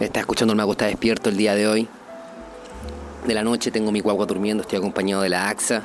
[0.00, 1.88] Estás escuchando el Mago está despierto el día de hoy.
[3.26, 5.84] De la noche tengo mi guagua durmiendo, estoy acompañado de la AXA.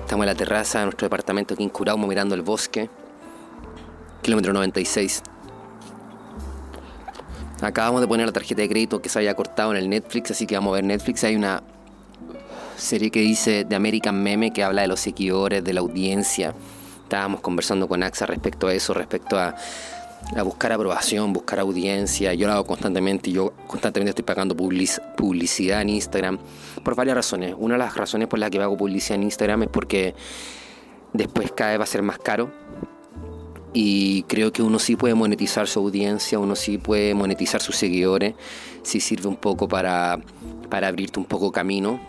[0.00, 2.90] Estamos en la terraza de nuestro departamento aquí en Curaumo mirando el bosque.
[4.22, 5.22] Kilómetro 96.
[7.62, 10.44] Acabamos de poner la tarjeta de crédito que se había cortado en el Netflix, así
[10.44, 11.22] que vamos a ver Netflix.
[11.22, 11.62] Hay una
[12.76, 16.54] serie que dice de American Meme que habla de los seguidores, de la audiencia.
[17.04, 19.54] Estábamos conversando con AXA respecto a eso, respecto a,
[20.44, 22.34] buscar aprobación, buscar audiencia.
[22.34, 26.38] Yo lo hago constantemente y yo constantemente estoy pagando publicidad en Instagram
[26.84, 27.54] por varias razones.
[27.58, 30.14] Una de las razones por las que hago publicidad en Instagram es porque
[31.12, 32.50] después cada vez va a ser más caro
[33.72, 38.34] y creo que uno sí puede monetizar su audiencia, uno sí puede monetizar sus seguidores,
[38.82, 40.18] si sirve un poco para,
[40.70, 42.00] para abrirte un poco camino,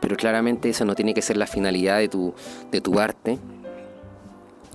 [0.00, 2.34] pero claramente esa no tiene que ser la finalidad de tu,
[2.70, 3.38] de tu arte.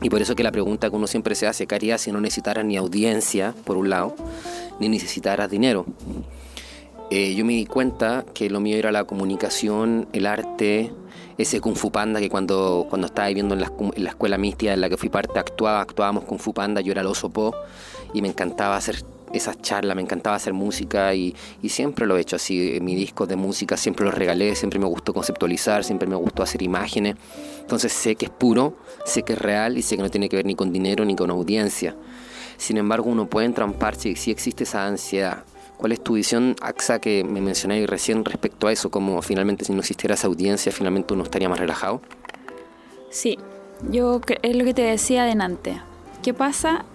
[0.01, 2.19] Y por eso que la pregunta que uno siempre se hace, ¿qué harías si no
[2.19, 4.15] necesitaras ni audiencia, por un lado,
[4.79, 5.85] ni necesitaras dinero?
[7.11, 10.91] Eh, yo me di cuenta que lo mío era la comunicación, el arte,
[11.37, 14.73] ese Kung Fu Panda que cuando, cuando estaba viviendo en la, en la escuela mística
[14.73, 17.53] en la que fui parte actuaba, actuábamos Kung Fu Panda, yo era el oso Po
[18.13, 22.21] y me encantaba hacer esas charlas, me encantaba hacer música y, y, siempre lo he
[22.21, 22.79] hecho así.
[22.81, 26.61] Mi discos de música siempre los regalé, siempre me gustó conceptualizar, siempre me gustó hacer
[26.61, 27.15] imágenes.
[27.59, 30.35] Entonces sé que es puro, sé que es real y sé que no tiene que
[30.35, 31.95] ver ni con dinero ni con audiencia.
[32.57, 35.43] Sin embargo, uno puede entrampar si, si existe esa ansiedad
[35.77, 38.89] ¿Cuál es tu visión, AXA, que me mencioné recién respecto a eso?
[38.89, 42.01] Como finalmente si no existiera esa audiencia, finalmente uno estaría más relajado.
[43.09, 43.37] Sí,
[43.89, 45.81] yo es lo que te decía adelante.
[46.23, 46.85] ¿Qué pasa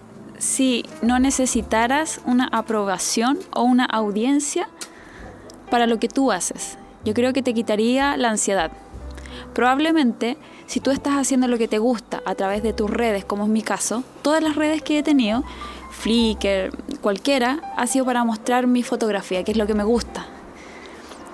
[0.40, 4.68] si no necesitaras una aprobación o una audiencia
[5.70, 6.78] para lo que tú haces?
[7.04, 8.72] Yo creo que te quitaría la ansiedad.
[9.54, 13.44] Probablemente, si tú estás haciendo lo que te gusta a través de tus redes, como
[13.44, 15.44] es mi caso, todas las redes que he tenido,
[15.90, 20.26] Flickr, cualquiera, ha sido para mostrar mi fotografía, que es lo que me gusta.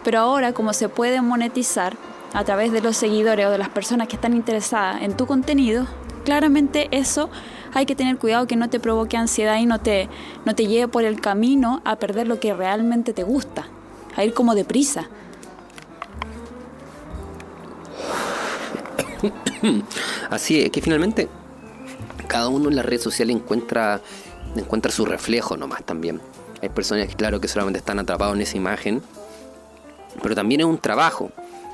[0.02, 1.96] Pero ahora, como se puede monetizar
[2.32, 5.86] a través de los seguidores o de las personas que están interesadas en tu contenido,
[6.24, 7.30] claramente eso
[7.76, 10.08] hay que tener cuidado que no te provoque ansiedad y no te,
[10.46, 13.68] no te lleve por el camino a perder lo que realmente te gusta,
[14.16, 15.10] a ir como deprisa.
[20.30, 21.28] Así es, que finalmente
[22.26, 24.00] cada uno en la red social encuentra
[24.56, 26.22] encuentra su reflejo nomás también.
[26.62, 29.02] Hay personas claro que solamente están atrapados en esa imagen,
[30.22, 31.30] pero también es un trabajo.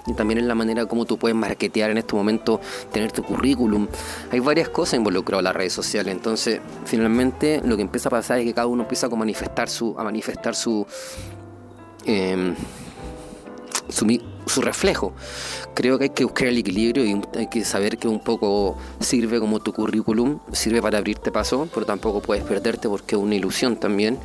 [0.07, 3.87] Y también es la manera como tú puedes marketear en este momento, tener tu currículum.
[4.31, 6.13] Hay varias cosas involucradas en las redes sociales.
[6.13, 9.95] Entonces, finalmente, lo que empieza a pasar es que cada uno empieza a manifestar su,
[9.97, 10.85] a manifestar su,
[12.05, 12.55] eh,
[13.89, 14.07] su,
[14.47, 15.13] su reflejo.
[15.75, 19.39] Creo que hay que buscar el equilibrio y hay que saber que un poco sirve
[19.39, 23.77] como tu currículum, sirve para abrirte paso, pero tampoco puedes perderte porque es una ilusión
[23.77, 24.19] también.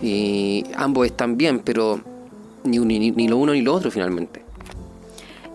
[0.00, 2.00] Y ambos están bien, pero
[2.64, 4.49] ni, ni, ni lo uno ni lo otro finalmente.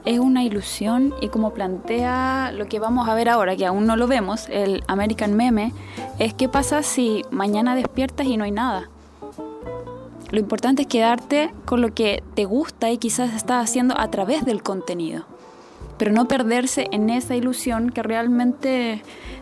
[0.05, 3.95] Es una ilusión y como plantea lo que vamos a ver ahora, que aún no
[3.95, 5.73] lo vemos, el American Meme,
[6.19, 8.89] es qué pasa si mañana despiertas y no hay nada
[10.31, 14.43] lo importante es quedarte con lo que te gusta y quizás estás haciendo a través
[14.43, 15.25] del contenido,
[15.97, 19.01] pero no perderse en esa ilusión que realmente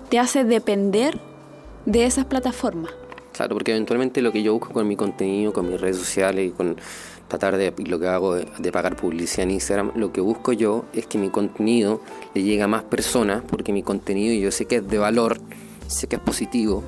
[0.09, 1.19] te hace depender
[1.85, 2.91] de esas plataformas.
[3.33, 6.51] Claro, porque eventualmente lo que yo busco con mi contenido, con mis redes sociales y
[6.51, 6.77] con
[7.27, 11.07] tratar de lo que hago de, pagar publicidad en Instagram, lo que busco yo es
[11.07, 12.01] que mi contenido
[12.35, 15.39] le llegue a más personas, porque mi contenido yo sé que es de valor,
[15.87, 16.83] sé que es positivo,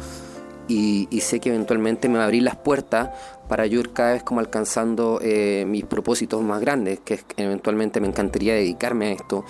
[0.68, 3.10] y, sé que eventualmente me va a abrir las puertas
[3.48, 8.08] para yo ir cada vez como alcanzando eh, mis propósitos más grandes, que eventualmente me
[8.08, 9.46] encantaría dedicarme a esto.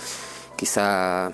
[0.58, 1.32] Quizá,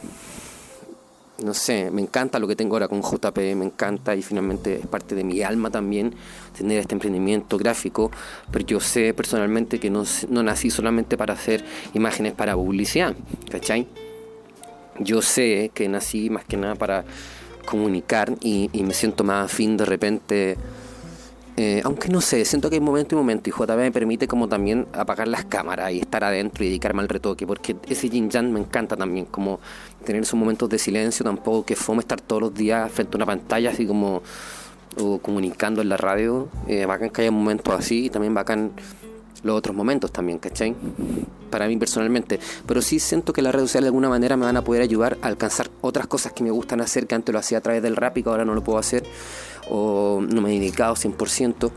[1.43, 4.87] no sé, me encanta lo que tengo ahora con JP, me encanta y finalmente es
[4.87, 6.13] parte de mi alma también
[6.57, 8.11] tener este emprendimiento gráfico,
[8.51, 11.63] pero yo sé personalmente que no, no nací solamente para hacer
[11.93, 13.15] imágenes para publicidad,
[13.49, 13.87] ¿cachai?
[14.99, 17.05] Yo sé que nací más que nada para
[17.65, 20.57] comunicar y, me siento más afín de repente.
[21.57, 24.47] Eh, aunque no sé, siento que hay momento y momento y JB me permite como
[24.47, 28.53] también apagar las cámaras y estar adentro y dedicarme al retoque, porque ese yin yang
[28.53, 29.59] me encanta también, como
[30.03, 33.25] tener esos momentos de silencio, tampoco que fome estar todos los días frente a una
[33.25, 34.21] pantalla así como
[35.21, 38.71] comunicando en la radio, eh, bacán que haya momentos así y también bacán
[39.43, 40.75] los otros momentos también, ¿cachai?
[41.49, 42.39] Para mí personalmente.
[42.65, 45.17] Pero sí siento que las redes sociales de alguna manera me van a poder ayudar
[45.21, 47.95] a alcanzar otras cosas que me gustan hacer, que antes lo hacía a través del
[47.95, 49.03] rap y que ahora no lo puedo hacer,
[49.69, 51.71] o no me he dedicado 100%.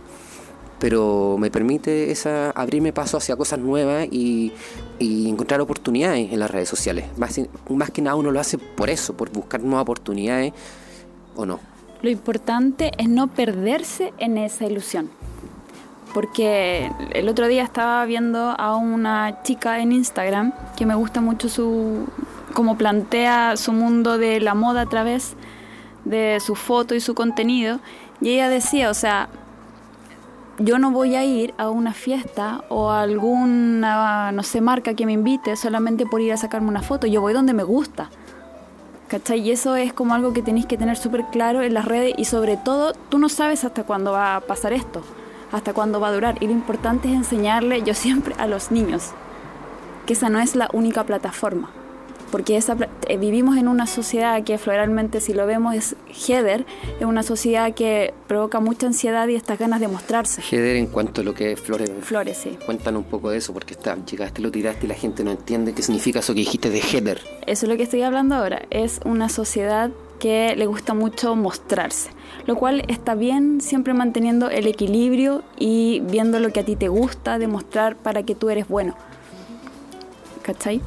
[0.85, 4.53] Pero me permite esa, abrirme paso hacia cosas nuevas y,
[5.01, 7.07] encontrar oportunidades en las redes sociales.
[7.17, 10.53] Más, que nada uno lo hace por eso, por buscar nuevas oportunidades
[11.37, 11.59] o no.
[12.03, 15.09] Lo importante es no perderse en esa ilusión
[16.13, 21.49] porque el otro día estaba viendo a una chica en Instagram que me gusta mucho
[21.49, 22.07] su
[22.53, 25.35] cómo plantea su mundo de la moda a través
[26.05, 27.81] de su foto y su contenido
[28.21, 29.31] y ella decía, o sea,
[30.59, 35.07] yo no voy a ir a una fiesta o a alguna, no sé, marca que
[35.07, 37.07] me invite solamente por ir a sacarme una foto.
[37.07, 38.11] Yo voy donde me gusta.
[39.09, 39.41] ¿Cachai?
[39.41, 42.25] Y eso es como algo que tenéis que tener súper claro en las redes y
[42.25, 45.03] sobre todo tú no sabes hasta cuándo va a pasar esto
[45.55, 46.37] hasta cuándo va a durar.
[46.41, 49.13] Y lo importante es enseñarle, yo siempre, a los niños,
[50.07, 51.71] que esa no es la única plataforma.
[52.31, 52.77] Porque esa,
[53.09, 56.67] eh, vivimos en una sociedad que floralmente, si lo vemos, es Heather,
[56.99, 60.43] es una sociedad que provoca mucha ansiedad y estas ganas de mostrarse.
[60.43, 61.91] Heather en cuanto a lo que es flores.
[62.03, 62.59] Flores, sí.
[62.67, 65.75] Cuéntanos un poco de eso, porque está, llegaste, lo tiraste y la gente no entiende
[65.75, 67.21] qué significa eso que dijiste de Heather.
[67.47, 68.63] Eso es lo que estoy hablando ahora.
[68.71, 72.11] Es una sociedad que le gusta mucho mostrarse,
[72.47, 76.89] lo cual está bien siempre manteniendo el equilibrio y viendo lo que a ti te
[76.89, 78.97] gusta, demostrar para que tú eres bueno.
[80.43, 80.81] ¿Cachai?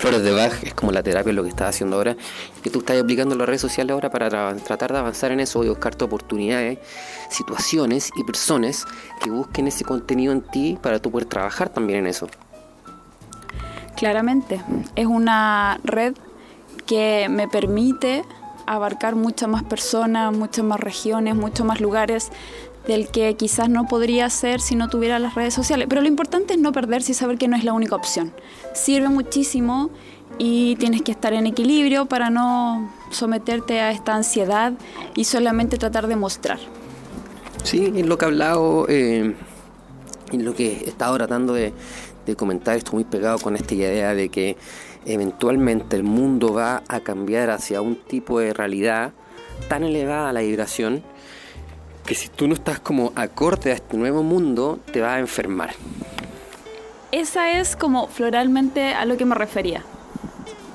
[0.00, 2.16] Flores de Bach es como la terapia, lo que estás haciendo ahora,
[2.62, 5.68] que tú estás aplicando las redes sociales ahora para tratar de avanzar en eso y
[5.68, 6.78] buscarte oportunidades,
[7.28, 8.86] situaciones y personas
[9.22, 12.28] que busquen ese contenido en ti para tú poder trabajar también en eso.
[13.94, 14.62] Claramente,
[14.96, 16.14] es una red
[16.86, 18.24] que me permite
[18.64, 22.30] abarcar muchas más personas, muchas más regiones, muchos más lugares
[22.86, 25.86] del que quizás no podría ser si no tuviera las redes sociales.
[25.88, 28.32] Pero lo importante es no perderse y saber que no es la única opción.
[28.74, 29.90] Sirve muchísimo
[30.38, 34.72] y tienes que estar en equilibrio para no someterte a esta ansiedad
[35.14, 36.58] y solamente tratar de mostrar.
[37.62, 39.34] Sí, es lo que he hablado, eh,
[40.32, 41.74] en lo que he estado tratando de,
[42.24, 44.56] de comentar, estoy muy pegado con esta idea de que
[45.04, 49.12] eventualmente el mundo va a cambiar hacia un tipo de realidad
[49.68, 51.02] tan elevada a la vibración
[52.10, 55.70] que si tú no estás como acorde a este nuevo mundo, te va a enfermar.
[57.12, 59.84] Esa es como floralmente a lo que me refería.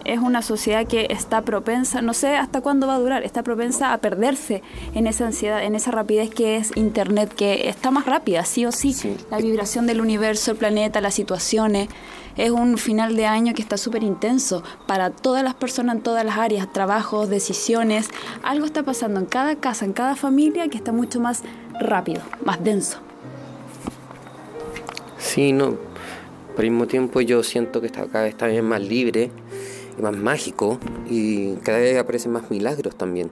[0.05, 3.91] Es una sociedad que está propensa, no sé hasta cuándo va a durar, está propensa
[3.91, 4.61] a perderse
[4.93, 8.71] en esa ansiedad, en esa rapidez que es Internet, que está más rápida, sí o
[8.71, 8.93] sí.
[8.93, 9.17] sí.
[9.31, 11.89] La vibración del universo, el planeta, las situaciones
[12.37, 16.25] es un final de año que está súper intenso para todas las personas en todas
[16.25, 18.09] las áreas, trabajos, decisiones.
[18.43, 21.43] Algo está pasando en cada casa, en cada familia que está mucho más
[21.79, 22.99] rápido, más denso.
[25.17, 25.77] Sí, no.
[26.57, 29.29] El mismo tiempo yo siento que cada vez está más libre
[29.97, 33.29] y más mágico y cada vez aparecen más milagros también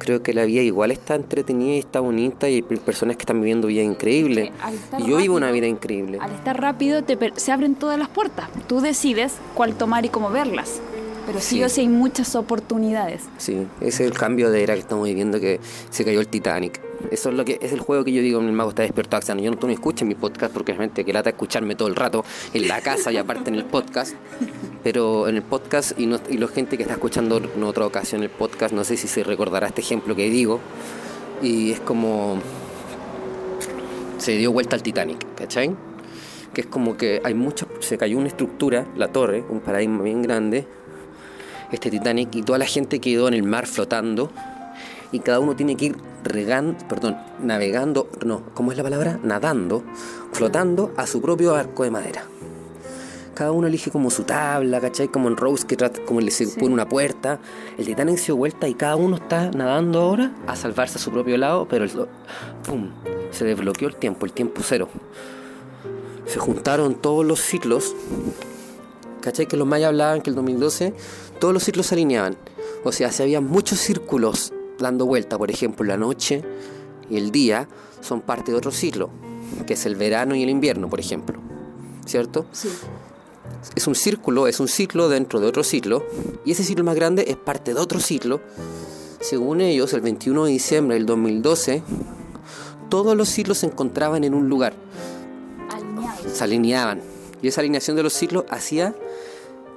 [0.00, 3.40] creo que la vida igual está entretenida y está bonita y hay personas que están
[3.40, 4.50] viviendo vida increíble.
[4.98, 6.18] y yo vivo una vida increíble.
[6.20, 8.48] Al estar rápido te, se abren todas las puertas.
[8.66, 10.80] Tú decides cuál tomar y cómo verlas.
[11.26, 13.22] Pero sí, o sí hay muchas oportunidades.
[13.38, 16.80] Sí, ese es el cambio de era que estamos viviendo que se cayó el Titanic.
[17.10, 19.40] Eso es lo que es el juego que yo digo, mi mago está despierto Axano.
[19.40, 22.24] Yo no, tú no escuches mi podcast porque realmente que lata escucharme todo el rato
[22.52, 24.14] en la casa y aparte en el podcast.
[24.82, 28.22] Pero en el podcast y, no, y la gente que está escuchando en otra ocasión
[28.22, 30.60] el podcast, no sé si se recordará este ejemplo que digo.
[31.42, 32.38] Y es como
[34.20, 35.74] se dio vuelta al Titanic, ¿cachai?
[36.52, 40.22] Que es como que hay mucha, se cayó una estructura, la torre, un paradigma bien
[40.22, 40.66] grande,
[41.72, 44.30] este Titanic, y toda la gente quedó en el mar flotando
[45.12, 49.18] y cada uno tiene que ir regando, perdón, navegando, no, ¿cómo es la palabra?
[49.22, 49.82] Nadando,
[50.32, 52.24] flotando a su propio arco de madera.
[53.34, 55.08] Cada uno elige como su tabla, ¿cachai?
[55.08, 57.40] Como en Rose que trata, como le se pone una puerta.
[57.78, 61.10] El Titanic se dio vuelta y cada uno está nadando ahora a salvarse a su
[61.10, 61.90] propio lado, pero el,
[62.66, 62.90] ¡pum!
[63.30, 64.88] se desbloqueó el tiempo, el tiempo cero.
[66.26, 67.96] Se juntaron todos los ciclos,
[69.20, 69.46] ¿cachai?
[69.46, 70.94] Que los mayas hablaban que el 2012
[71.38, 72.36] todos los ciclos se alineaban.
[72.84, 76.42] O sea, si había muchos círculos dando vuelta, por ejemplo, la noche
[77.08, 77.68] y el día
[78.00, 79.10] son parte de otro ciclo,
[79.66, 81.38] que es el verano y el invierno, por ejemplo.
[82.06, 82.46] ¿Cierto?
[82.52, 82.68] Sí.
[83.74, 86.04] Es un círculo, es un ciclo dentro de otro ciclo,
[86.44, 88.40] y ese ciclo más grande es parte de otro ciclo.
[89.20, 91.82] Según ellos, el 21 de diciembre del 2012,
[92.88, 94.72] todos los ciclos se encontraban en un lugar.
[96.32, 97.02] Se alineaban.
[97.42, 98.94] Y esa alineación de los ciclos hacía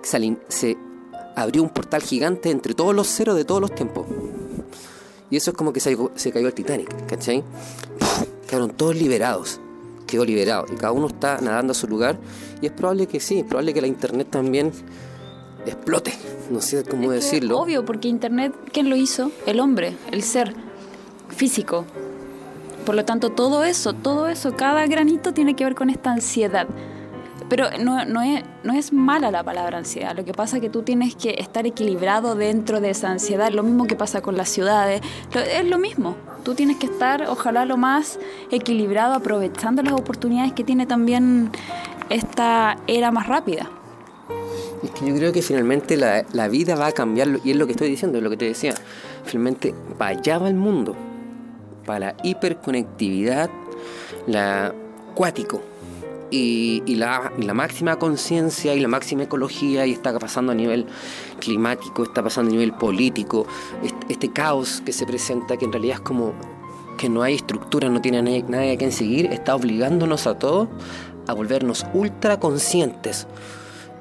[0.03, 0.77] se, se
[1.35, 4.05] abrió un portal gigante entre todos los ceros de todos los tiempos.
[5.29, 5.97] Y eso es como que se,
[6.31, 7.43] cayó el Titanic, ¿cachai?
[8.47, 9.59] Quedaron todos liberados,
[10.05, 12.17] quedó liberado y cada uno está nadando a su lugar
[12.61, 14.71] y es probable que sí, es probable que la internet también
[15.65, 16.13] explote,
[16.51, 17.57] no sé cómo decirlo.
[17.57, 19.31] Obvio, porque internet, ¿quién lo hizo?
[19.47, 20.53] El hombre, el ser
[21.29, 21.85] físico.
[22.85, 26.67] Por lo tanto, todo eso, todo eso, cada granito tiene que ver con esta ansiedad.
[27.49, 30.15] Pero no, no, es, no es mala la palabra ansiedad.
[30.15, 33.51] Lo que pasa es que tú tienes que estar equilibrado dentro de esa ansiedad.
[33.51, 35.01] Lo mismo que pasa con las ciudades.
[35.33, 36.15] Es lo mismo.
[36.43, 38.19] Tú tienes que estar, ojalá, lo más
[38.51, 41.51] equilibrado, aprovechando las oportunidades que tiene también
[42.09, 43.69] esta era más rápida.
[44.83, 47.65] Es que yo creo que finalmente la, la vida va a cambiar, y es lo
[47.65, 48.73] que estoy diciendo, es lo que te decía.
[49.23, 50.95] Finalmente, para allá va el mundo,
[51.85, 53.49] para la hiperconectividad,
[54.27, 54.73] la
[55.15, 55.61] cuático
[56.35, 60.87] y, la, máxima conciencia y la máxima ecología y está pasando a nivel
[61.39, 63.45] climático, está pasando a nivel político,
[64.09, 66.33] este, caos que se presenta que en realidad es como
[66.97, 70.69] que no hay estructura, no tiene nadie, nadie a quien seguir, está obligándonos a todos
[71.27, 73.27] a volvernos ultra conscientes.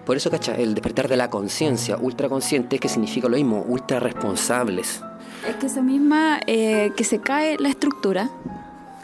[0.07, 0.55] Por eso, ¿cacha?
[0.57, 5.01] El despertar de la conciencia, ultra consciente, que significa lo mismo, ultra responsables.
[5.47, 8.31] Es que esa misma, eh, que se cae la estructura,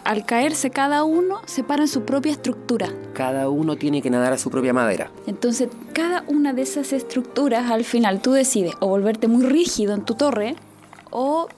[0.08, 2.88] al caerse cada uno separa su propia estructura.
[3.12, 5.10] Cada uno tiene que nadar a su propia madera.
[5.26, 10.06] Entonces, cada una de esas estructuras, al final tú decides o volverte muy rígido en
[10.06, 10.56] tu torre
[11.10, 11.48] o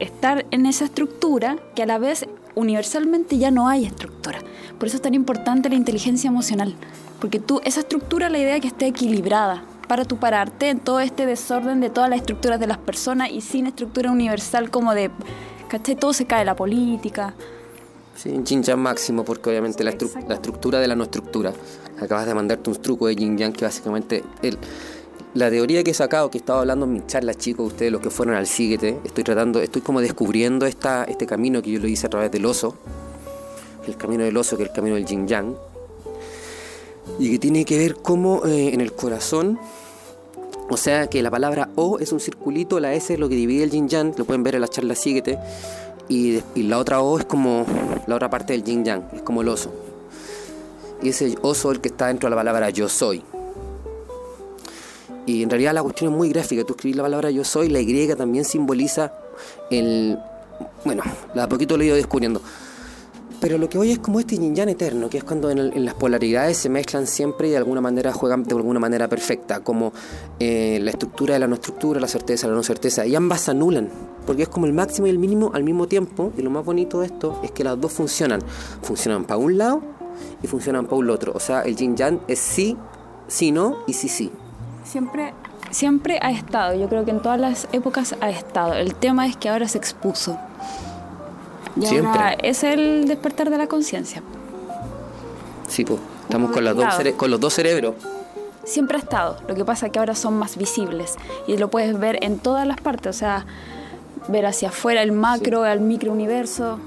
[0.00, 4.38] estar en esa estructura que a la vez universalmente ya no hay estructura.
[4.78, 6.74] Por eso es tan importante la inteligencia emocional,
[7.20, 11.00] porque tú, esa estructura, la idea es que esté equilibrada para tú pararte en todo
[11.00, 15.10] este desorden de todas las estructuras de las personas y sin estructura universal como de,
[15.68, 15.96] ¿cachai?
[15.96, 17.34] Todo se cae, la política,
[18.16, 21.52] Sí, yin yang máximo, porque obviamente la, estructura de la no estructura.
[22.00, 24.58] Acabas de mandarte un truco de yin que básicamente el,
[25.34, 28.10] la teoría que he sacado, que estaba hablando en mis charlas, chicos, ustedes los que
[28.10, 32.06] fueron al Síguete, estoy tratando, estoy como descubriendo esta, este camino que yo lo hice
[32.06, 32.76] a través del oso,
[33.86, 35.56] el camino del oso, que es el camino del yin yang,
[37.18, 39.58] y que tiene que ver cómo eh, en el corazón,
[40.70, 43.64] o sea que la palabra O es un circulito, la S es lo que divide
[43.64, 45.38] el yin yang, lo pueden ver en la charla Síguete
[46.08, 47.66] y, la otra O es como
[48.06, 49.72] la otra parte del yin yang, es como el oso.
[51.02, 53.22] Y ese oso es el que está dentro de la palabra yo soy.
[55.26, 56.64] Y en realidad la cuestión es muy gráfica.
[56.64, 59.12] Tú escribís la palabra yo soy, la Y también simboliza
[59.70, 60.18] el.
[60.84, 61.02] Bueno,
[61.34, 62.40] la poquito lo he ido descubriendo.
[63.44, 65.92] Pero lo que voy es como este yin yang eterno, que es cuando en, las
[65.92, 69.92] polaridades se mezclan siempre y de alguna manera juegan de alguna manera perfecta, como
[70.40, 73.50] eh, la estructura de la no estructura, la certeza de la no certeza, y ambas
[73.50, 73.90] anulan,
[74.26, 77.00] porque es como el máximo y el mínimo al mismo tiempo, y lo más bonito
[77.00, 78.40] de esto es que las dos funcionan,
[78.80, 79.82] funcionan para un lado
[80.42, 82.78] y funcionan para el otro, o sea, el yin yang es sí,
[83.28, 84.32] sí no y sí sí.
[84.84, 85.34] Siempre
[85.70, 88.72] siempre ha estado, yo creo que en todas las épocas ha estado.
[88.72, 90.38] El tema es que ahora se expuso.
[91.80, 92.38] Siempre.
[92.42, 94.22] es el despertar de la conciencia.
[95.68, 96.00] Sí, pues.
[96.22, 97.94] Estamos con, las dos con los dos cerebros.
[98.64, 99.36] Siempre ha estado.
[99.46, 101.16] Lo que pasa es que ahora son más visibles.
[101.46, 103.14] Y lo puedes ver en todas las partes.
[103.14, 103.44] O sea,
[104.28, 106.78] ver hacia afuera el macro, el microuniverso.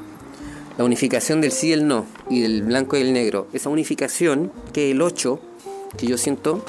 [0.77, 2.05] La unificación del sí y el no.
[2.29, 3.47] Y del blanco y el negro.
[3.53, 5.39] Esa unificación, que el 8,
[5.97, 6.65] que yo siento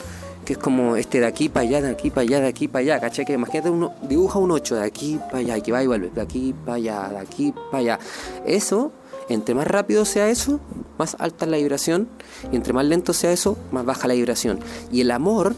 [0.49, 2.81] que es como este de aquí para allá, de aquí para allá, de aquí para
[2.81, 3.26] allá, ¿cachai?
[3.26, 6.09] Que imagínate uno, dibuja un 8 de aquí para allá, y que va y vuelve,
[6.09, 7.99] de aquí para allá, de aquí para allá.
[8.47, 8.90] Eso,
[9.28, 10.59] entre más rápido sea eso,
[10.97, 12.09] más alta es la vibración,
[12.50, 14.59] y entre más lento sea eso, más baja la vibración.
[14.90, 15.55] Y el amor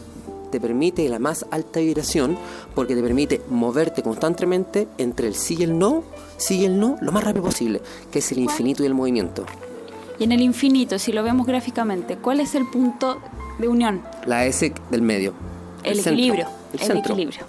[0.51, 2.37] te permite la más alta vibración
[2.75, 6.03] porque te permite moverte constantemente entre el sí y el no,
[6.35, 7.81] sí y el no, lo más rápido posible,
[8.11, 9.45] que es el infinito y el movimiento.
[10.19, 13.21] Y en el infinito, si lo vemos gráficamente, ¿cuál es el punto
[13.61, 14.01] de unión.
[14.25, 15.33] La S del medio.
[15.83, 16.47] El, equilibrio.
[16.73, 17.41] el, equilibrio.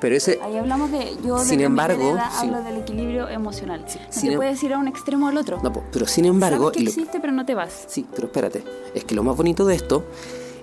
[0.00, 0.40] Pero ese.
[0.42, 1.16] Ahí hablamos de.
[1.24, 2.16] Yo sin embargo.
[2.18, 3.82] hablo del equilibrio emocional.
[3.82, 5.60] no te em- puedes ir a un extremo al otro.
[5.62, 6.72] No, pero sin embargo.
[6.72, 7.84] Sabes que existe, pero no te vas.
[7.86, 8.64] Sí, pero espérate.
[8.94, 10.04] Es que lo más bonito de esto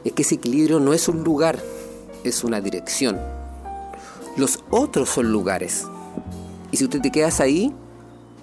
[0.04, 1.60] es que ese equilibrio no es un lugar,
[2.24, 3.18] es una dirección.
[4.36, 5.86] Los otros son lugares.
[6.72, 7.74] Y si tú te quedas ahí,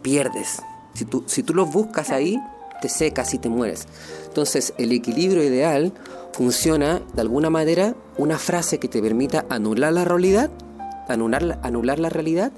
[0.02, 0.62] pierdes.
[0.95, 2.40] Si tú, si tú los buscas ahí,
[2.81, 3.87] te secas y te mueres.
[4.26, 5.93] Entonces, el equilibrio ideal
[6.33, 10.50] funciona de alguna manera una frase que te permita anular la realidad,
[11.09, 12.52] anular, anular la realidad,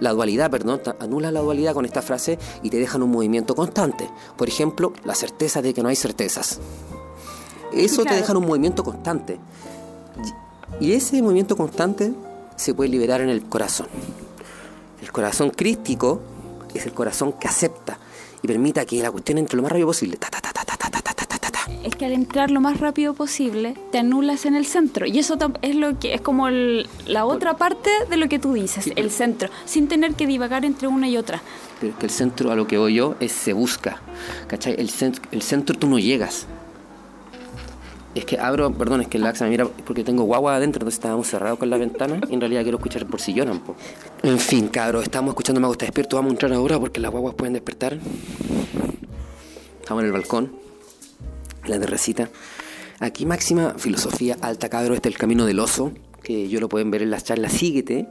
[0.00, 4.10] la dualidad, perdón, anula la dualidad con esta frase y te dejan un movimiento constante.
[4.36, 6.60] Por ejemplo, la certeza de que no hay certezas.
[7.72, 9.38] Eso te deja un movimiento constante.
[10.80, 12.12] Y ese movimiento constante
[12.56, 13.86] se puede liberar en el corazón.
[15.00, 16.20] El corazón crístico
[16.74, 17.98] es el corazón que acepta
[18.42, 20.18] y permita que la cuestión entre lo más rápido posible
[21.84, 25.36] es que al entrar lo más rápido posible te anulas en el centro y eso
[25.62, 29.50] es lo que es como la otra parte de lo que tú dices, el centro,
[29.66, 31.42] sin tener que divagar entre una y otra.
[31.80, 34.00] Pero es que el centro a lo que voy yo es se busca,
[34.46, 34.74] ¿cachai?
[34.78, 36.46] El, centro, el centro tú no llegas.
[38.14, 40.98] Es que abro, perdón, es que el AXA me mira porque tengo guagua adentro, entonces
[40.98, 43.78] estábamos cerrados con la ventana y en realidad quiero escuchar por sillón un poco.
[44.22, 47.34] En fin, cabros, estamos escuchando Me Gusta Despierto, vamos a entrar ahora porque las guaguas
[47.34, 47.98] pueden despertar.
[49.82, 50.63] Estamos en el balcón
[51.66, 52.30] la de recita.
[53.00, 55.92] Aquí máxima filosofía alta cabro, este es el camino del oso,
[56.22, 58.08] que yo lo pueden ver en las charlas Síguete.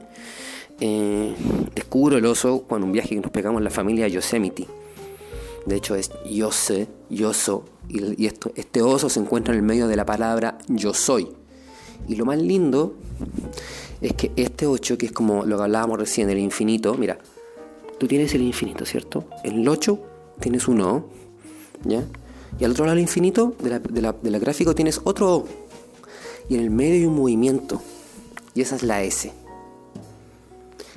[0.80, 1.34] eh,
[1.76, 4.68] descubro el oso cuando un viaje que nos pegamos en la familia Yosemite.
[5.66, 7.62] De hecho es yo sé, yo soy.
[7.90, 11.30] Y, esto, este oso se encuentra en el medio de la palabra yo soy.
[12.08, 12.96] Y lo más lindo
[14.02, 17.18] es que este 8, que es como lo que hablábamos recién, el infinito, mira,
[17.98, 19.26] tú tienes el infinito, ¿cierto?
[19.44, 20.00] En el 8
[20.40, 21.10] tienes un O,
[21.86, 22.04] ¿ya?
[22.60, 25.48] Y al otro lado infinito, de la, gráfico, tienes otro O.
[26.50, 27.82] Y en el medio hay un movimiento.
[28.54, 29.32] Y esa es la S.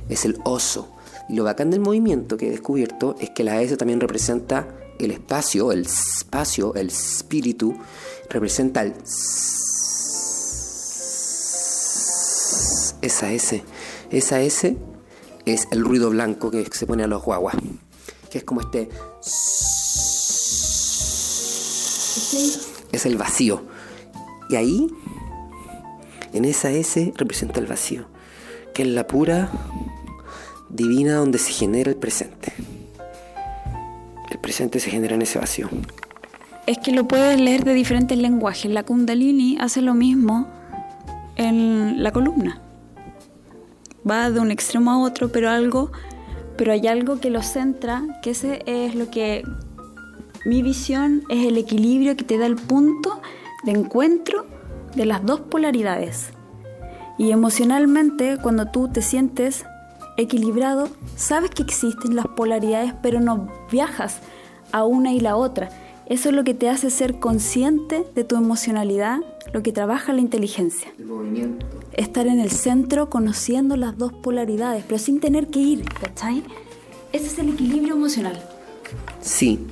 [0.09, 0.89] Es el oso.
[1.29, 5.11] Y lo bacán del movimiento que he descubierto es que la S también representa el
[5.11, 7.77] espacio, el espacio, el espíritu,
[8.29, 8.95] representa el...
[13.03, 13.63] Esa S.
[14.11, 14.77] Esa S
[15.47, 17.57] es el ruido blanco que se pone a los guaguas.
[18.31, 18.89] Que es como este...
[22.93, 23.63] Es el vacío.
[24.49, 24.87] Y ahí,
[26.33, 28.07] en esa S, representa el vacío.
[28.75, 29.51] Que es la pura
[30.69, 32.53] divina donde se genera el presente.
[34.31, 35.69] El presente se genera en ese vacío.
[36.67, 38.71] Es que lo puedes leer de diferentes lenguajes.
[38.71, 40.49] La kundalini hace lo mismo
[41.37, 42.61] en la columna.
[44.09, 45.91] Va de un extremo a otro, pero algo,
[46.57, 49.43] pero hay algo que lo centra, que ese es lo que
[50.47, 53.21] mi visión es el equilibrio que te da el punto
[53.65, 54.47] de encuentro
[54.95, 56.29] de las dos polaridades.
[57.19, 59.65] Y emocionalmente, cuando tú te sientes
[60.17, 64.21] equilibrado, sabes que existen las polaridades, pero no viajas
[64.71, 65.69] a una y la otra.
[66.07, 69.19] Eso es lo que te hace ser consciente de tu emocionalidad,
[69.53, 70.93] lo que trabaja la inteligencia.
[70.97, 71.67] El movimiento.
[71.93, 76.45] Estar en el centro conociendo las dos polaridades, pero sin tener que ir, ¿cachai?
[77.13, 78.41] Ese es el equilibrio emocional.
[79.21, 79.67] Sí,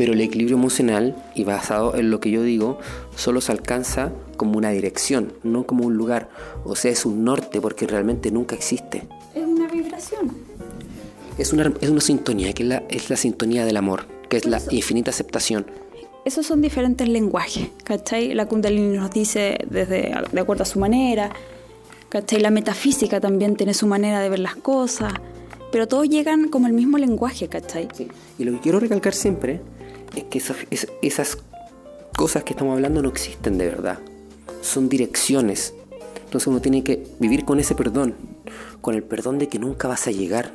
[0.00, 2.78] pero el equilibrio emocional, y basado en lo que yo digo,
[3.16, 6.30] solo se alcanza como una dirección, no como un lugar.
[6.64, 9.02] O sea, es un norte porque realmente nunca existe.
[9.34, 10.30] Es una vibración.
[11.36, 14.46] Es una, es una sintonía, que es la, es la sintonía del amor, que es
[14.46, 15.66] la infinita aceptación.
[16.24, 18.32] Esos son diferentes lenguajes, ¿cachai?
[18.32, 21.30] La Kundalini nos dice desde, de acuerdo a su manera,
[22.08, 22.40] ¿cachai?
[22.40, 25.12] La metafísica también tiene su manera de ver las cosas,
[25.70, 27.88] pero todos llegan como el mismo lenguaje, ¿cachai?
[27.92, 28.08] Sí.
[28.38, 29.60] Y lo que quiero recalcar siempre
[30.16, 30.56] es que esas,
[31.02, 31.38] esas
[32.16, 33.98] cosas que estamos hablando no existen de verdad,
[34.62, 35.74] son direcciones.
[36.24, 38.14] Entonces uno tiene que vivir con ese perdón,
[38.80, 40.52] con el perdón de que nunca vas a llegar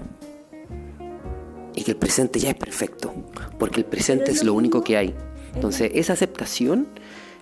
[1.74, 3.14] y que el presente ya es perfecto,
[3.60, 5.14] porque el presente es lo único que hay.
[5.54, 6.88] Entonces esa aceptación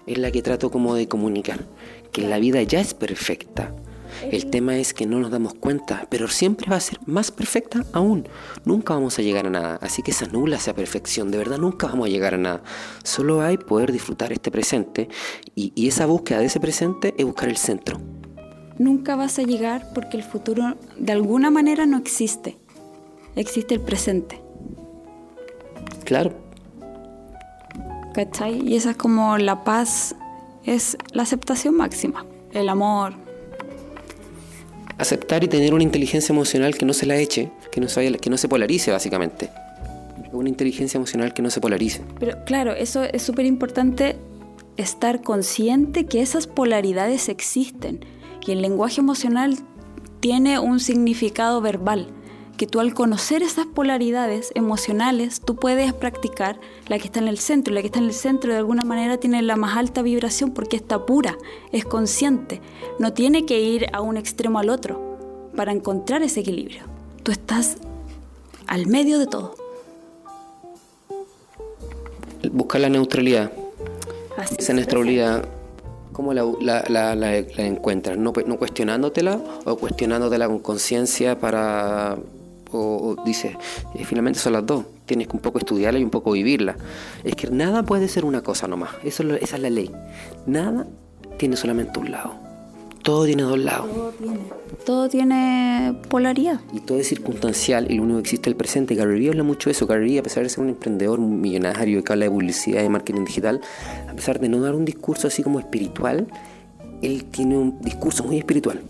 [0.08, 1.66] es la que trato como de comunicar,
[2.12, 3.74] que la vida ya es perfecta.
[4.32, 7.86] El tema es que no nos damos cuenta, pero siempre va a ser más perfecta
[7.94, 8.28] aún.
[8.66, 11.88] Nunca vamos a llegar a nada, así que esa nula esa perfección, de verdad nunca
[11.88, 12.64] vamos a llegar a nada.
[13.04, 15.10] Solo hay poder disfrutar este presente
[15.56, 18.00] y, y esa búsqueda de ese presente es buscar el centro
[18.78, 22.58] nunca vas a llegar porque el futuro de alguna manera no existe.
[23.36, 24.42] Existe el presente.
[26.04, 26.34] Claro.
[28.14, 28.62] ¿Cachai?
[28.68, 30.16] Y esa es como la paz,
[30.64, 33.14] es la aceptación máxima, el amor.
[35.04, 37.90] Aceptar y tener una inteligencia emocional que no se la eche, que no
[38.38, 39.50] se, polarice básicamente.
[40.32, 42.02] Una inteligencia emocional que no se polarice.
[42.22, 44.16] Pero claro, eso es súper importante
[44.78, 48.06] estar consciente que esas polaridades existen
[48.48, 49.58] y el lenguaje emocional
[50.22, 52.08] tiene un significado verbal,
[52.58, 57.40] que tú al conocer esas polaridades emocionales, tú puedes practicar la que está en el
[57.40, 57.74] centro.
[57.74, 60.76] La que está en el centro de alguna manera tiene la más alta vibración porque
[60.76, 61.38] está pura,
[61.72, 62.62] es consciente.
[63.00, 66.84] No tiene que ir a un extremo al otro para encontrar ese equilibrio.
[67.24, 67.78] Tú estás
[68.68, 69.56] al medio de todo.
[72.52, 73.52] Buscar la neutralidad.
[74.58, 75.48] Esa neutralidad
[76.14, 76.46] ¿Cómo la,
[76.90, 78.18] la, la, encuentras?
[78.18, 82.18] ¿No, ¿No, cuestionándotela o cuestionándotela con conciencia para...
[82.74, 83.56] O, dices,
[83.96, 86.76] eh, finalmente son las dos, tienes que un poco estudiarla y un poco vivirla.
[87.24, 89.92] Es que nada puede ser una cosa nomás, Eso, esa es la ley.
[90.46, 90.88] Nada
[91.38, 92.44] tiene solamente un lado.
[93.04, 93.90] Todo tiene dos lados.
[93.92, 94.40] Todo tiene,
[94.86, 96.62] todo tiene polaridad.
[96.72, 98.96] Y todo es circunstancial y lo único que existe es el presente.
[98.96, 99.86] Gary habla mucho de eso.
[99.86, 103.60] Gary a pesar de ser un emprendedor millonario que habla de publicidad y marketing digital,
[104.10, 106.28] a pesar de no dar un discurso así como espiritual,
[107.04, 108.82] él tiene un discurso muy espiritual.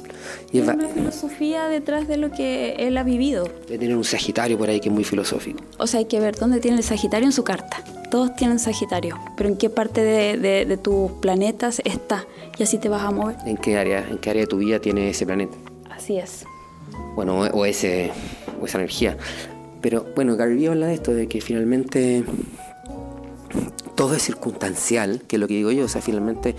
[0.52, 3.50] Y es una filosofía detrás de lo que él ha vivido.
[3.68, 5.64] De tener un Sagitario por ahí que es muy filosófico.
[5.78, 7.84] O sea, hay que ver dónde tiene el Sagitario en su carta.
[8.12, 12.26] Todos tienen Sagitario, pero en qué parte de, de, tus planetas está.
[12.58, 13.36] Y así te vas a mover.
[13.46, 15.58] ¿En qué área, en qué área de tu vida tiene ese planeta?
[15.90, 16.46] Así es.
[17.16, 18.12] Bueno, o, ese,
[18.62, 19.18] o esa energía.
[19.82, 22.24] Pero bueno, Gary habla de esto, de que finalmente
[23.96, 26.56] todo es circunstancial, que es lo que digo yo, o sea, finalmente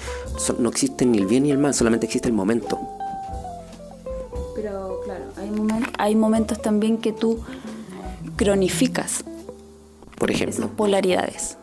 [0.58, 2.78] no existe ni el bien ni el mal, solamente existe el momento.
[4.54, 7.40] Pero claro, Hay, momen- hay momentos también que tú
[8.36, 9.24] cronificas
[10.18, 10.64] Por ejemplo.
[10.66, 11.56] esas polaridades.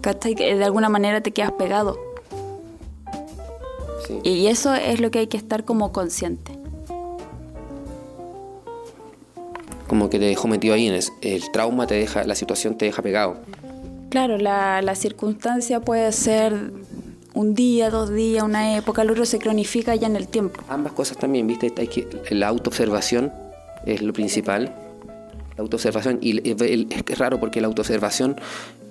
[0.00, 0.34] ¿Cachai?
[0.34, 1.98] De alguna manera te quedas pegado.
[4.06, 4.20] Sí.
[4.22, 6.52] Y eso es lo que hay que estar como consciente.
[9.88, 12.84] Como que te dejó metido ahí en es- el trauma te deja, la situación te
[12.86, 13.36] deja pegado.
[14.16, 16.72] Claro, la, la circunstancia puede ser
[17.34, 20.62] un día, dos días, una época, el otro se cronifica ya en el tiempo.
[20.70, 21.70] Ambas cosas también, ¿viste?
[21.76, 23.30] Hay que, la autoobservación
[23.84, 24.74] es lo principal.
[25.58, 28.36] La autoobservación, y el- el- es raro porque la autoobservación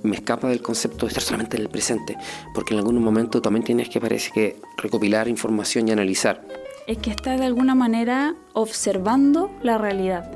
[0.03, 2.15] me escapa del concepto de estar solamente en el presente,
[2.53, 6.43] porque en algún momento también tienes que, parece que, recopilar información y analizar.
[6.85, 10.29] Es que estás de alguna manera observando la realidad.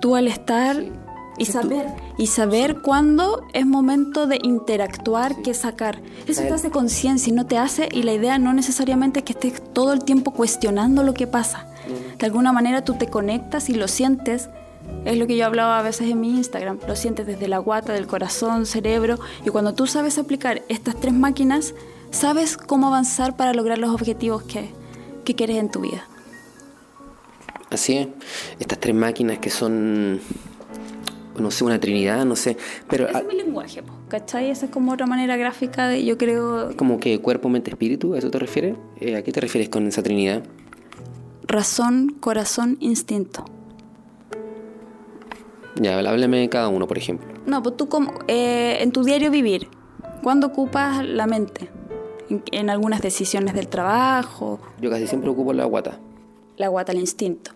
[0.00, 0.90] Tú al estar Sí.
[1.42, 6.00] Y saber y saber cuándo es momento de interactuar, qué sacar.
[6.26, 9.32] Eso te hace conciencia y no te hace y la idea no necesariamente es que
[9.32, 11.66] estés todo el tiempo cuestionando lo que pasa.
[12.18, 14.48] De alguna manera tú te conectas y lo sientes.
[15.04, 16.78] Es lo que yo hablaba a veces en mi Instagram.
[16.86, 19.18] Lo sientes desde la guata, del corazón, cerebro.
[19.44, 21.74] Y cuando tú sabes aplicar estas tres máquinas,
[22.12, 24.70] sabes cómo avanzar para lograr los objetivos que,
[25.24, 26.06] que quieres en tu vida.
[27.70, 28.08] Así es.
[28.60, 30.20] Estas tres máquinas que son,
[31.38, 32.56] no sé, una trinidad, no sé,
[32.88, 34.50] pero Ese es mi lenguaje, po, ¿cachai?
[34.50, 38.18] Esa es como otra manera gráfica de, yo creo, como que cuerpo, mente, espíritu, ¿a
[38.18, 38.76] eso te refieres?
[39.00, 40.42] Eh, ¿A qué te refieres con esa trinidad?
[41.44, 43.44] razón, corazón, instinto.
[45.80, 47.26] Ya, háblame de cada uno, por ejemplo.
[47.46, 49.68] No, pues tú como, eh, en tu diario vivir,
[50.22, 51.68] ¿cuándo ocupas la mente?
[52.30, 55.98] En, en algunas decisiones del trabajo, Yo casi siempre ocupo la guata.
[56.56, 57.52] la guata, el instinto.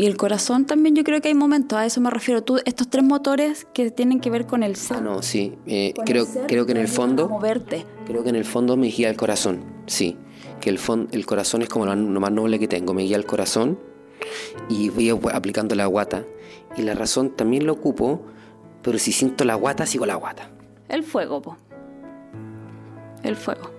[0.00, 2.42] Y el corazón también yo creo que hay momentos, a eso me refiero.
[2.42, 4.96] Tú, estos tres motores que tienen que ver con el ser.
[4.96, 5.58] Ah, no, sí.
[5.66, 7.84] eh, creo, ser creo que en el fondo, moverte.
[8.06, 10.16] creo que en el fondo me guía el corazón, sí.
[10.58, 10.80] Que el,
[11.12, 13.78] el corazón es como lo, lo más noble que tengo, me guía el corazón
[14.70, 16.24] y voy ap- aplicando la guata.
[16.78, 18.22] Y la razón también lo ocupo,
[18.80, 20.48] pero si siento la guata, sigo la guata.
[20.88, 21.58] El fuego, po.
[23.22, 23.70] El fuego.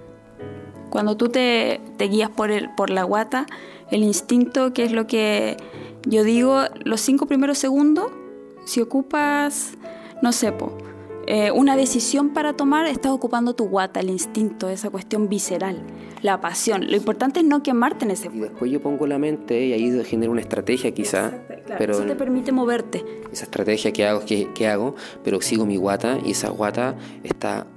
[0.92, 3.48] Cuando tú te, te guías por, el, por la guata,
[3.90, 5.58] el instinto, que es lo que
[6.08, 8.12] yo digo, los cinco primeros segundos,
[8.66, 9.74] si ocupas,
[10.22, 10.72] no sé, po,
[11.28, 15.82] eh, una decisión para tomar, estás ocupando tu guata, el instinto, esa cuestión visceral,
[16.22, 16.90] la pasión.
[16.90, 20.04] Lo importante es no quemarte en ese Y después yo pongo la mente y ahí
[20.04, 21.32] genero una estrategia quizá,
[21.78, 23.06] pero Eso te permite moverte.
[23.32, 27.68] esa estrategia que hago, que, que hago, pero sigo mi guata y esa guata está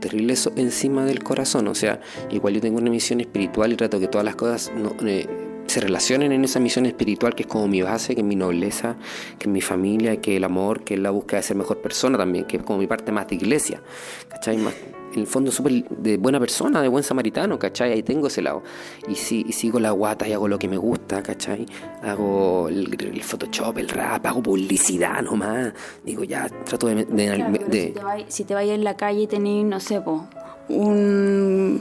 [0.00, 1.68] terrible so- encima del corazón.
[1.68, 4.92] O sea, igual yo tengo una misión espiritual y trato que todas las cosas no,
[5.06, 5.26] eh,
[5.70, 8.96] se relacionen en esa misión espiritual que es como mi base, que es mi nobleza,
[9.38, 11.78] que es mi familia, que es el amor, que es la búsqueda de ser mejor
[11.78, 13.80] persona también, que es como mi parte más de iglesia.
[14.28, 14.56] ¿Cachai?
[14.58, 14.74] Más,
[15.12, 17.92] en el fondo súper de buena persona, de buen samaritano, ¿cachai?
[17.92, 18.62] Ahí tengo ese lado.
[19.08, 21.66] Y, sí, y sigo la guata y hago lo que me gusta, ¿cachai?
[22.02, 25.72] Hago el, el Photoshop, el rap, hago publicidad nomás.
[26.04, 27.04] Digo, ya, trato de...
[27.06, 29.80] de- Claro, de- si te vais si te vais en la calle y tenéis, no
[29.80, 30.26] sé, po,
[30.68, 31.80] un,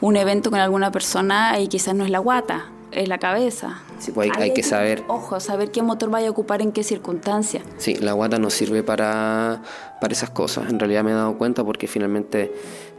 [0.00, 3.80] un evento con alguna persona y quizás no es la guata, es la cabeza.
[3.98, 5.04] Sí, pues hay- Ahí hay que saber.
[5.08, 7.62] Ojo, saber qué motor vaya a ocupar en qué circunstancia.
[7.78, 9.62] Sí, la guata no sirve para,
[10.00, 10.70] para esas cosas.
[10.70, 12.52] En realidad me he dado cuenta porque finalmente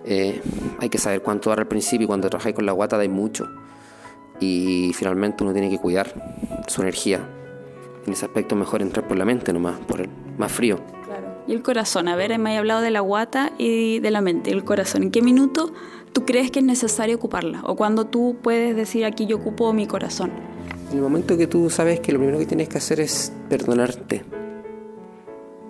[0.06, 0.42] eh,
[0.80, 3.48] hay que saber cuánto dar al principio y cuando trabajáis con la guata dais mucho.
[4.40, 6.14] Y finalmente uno tiene que cuidar
[6.68, 7.20] su energía.
[8.08, 10.80] En ese aspecto mejor entrar por la mente nomás, por el más frío.
[11.48, 14.52] Y el corazón, a ver, me he hablado de la guata y de la mente.
[14.52, 15.74] El corazón, ¿en qué minuto
[16.14, 17.62] tú crees que es necesario ocuparla?
[17.66, 20.32] O cuando tú puedes decir aquí yo ocupo mi corazón.
[20.90, 24.26] En el momento que tú sabes que lo primero que tienes que hacer es perdonarte.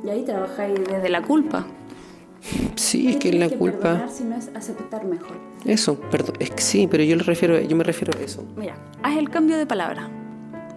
[0.04, 1.66] Y ahí trabajáis desde la culpa.
[2.76, 4.08] Sí, es que la culpa...
[4.10, 5.38] si no es aceptar mejor.
[5.64, 8.44] Eso, perdón, es que sí, pero yo, le refiero, yo me refiero a eso.
[8.58, 10.10] Mira, haz el cambio de palabra.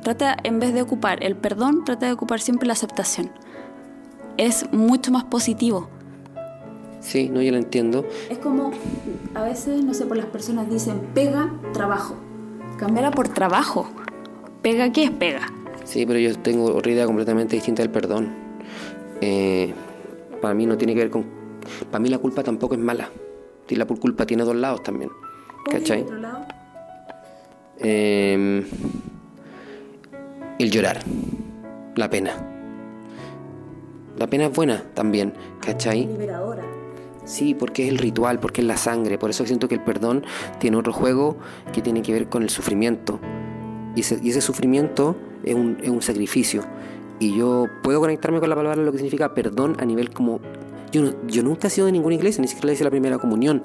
[0.02, 3.30] Trata, en vez de ocupar el perdón, trata de ocupar siempre la aceptación.
[4.36, 5.88] Es mucho más positivo.
[7.04, 8.06] Sí, no, yo lo entiendo.
[8.30, 8.70] Es como,
[9.34, 12.16] a veces, no sé, por las personas dicen pega, trabajo.
[12.78, 13.86] Cámbiala por trabajo.
[14.62, 15.52] ¿Pega qué es pega?
[15.84, 18.30] Sí, pero yo tengo otra idea completamente distinta del perdón.
[19.20, 19.74] Eh,
[20.40, 21.26] para mí no tiene que ver con...
[21.90, 23.10] Para mí la culpa tampoco es mala.
[23.68, 25.10] Y la culpa tiene dos lados también.
[25.70, 26.06] ¿Cachai?
[27.80, 28.64] Eh,
[30.58, 31.00] el llorar.
[31.96, 32.32] La pena.
[34.18, 35.34] La pena es buena también.
[35.60, 36.06] ¿Cachai?
[36.06, 36.73] Liberadora.
[37.24, 39.18] Sí, porque es el ritual, porque es la sangre.
[39.18, 40.24] Por eso siento que el perdón
[40.58, 41.36] tiene otro juego
[41.72, 43.18] que tiene que ver con el sufrimiento.
[43.96, 46.62] Y ese, y ese sufrimiento es un, es un sacrificio.
[47.20, 50.40] Y yo puedo conectarme con la palabra, lo que significa perdón a nivel como...
[50.92, 53.18] Yo, no- yo nunca he sido de ninguna iglesia, ni siquiera le hice la primera
[53.18, 53.62] comunión,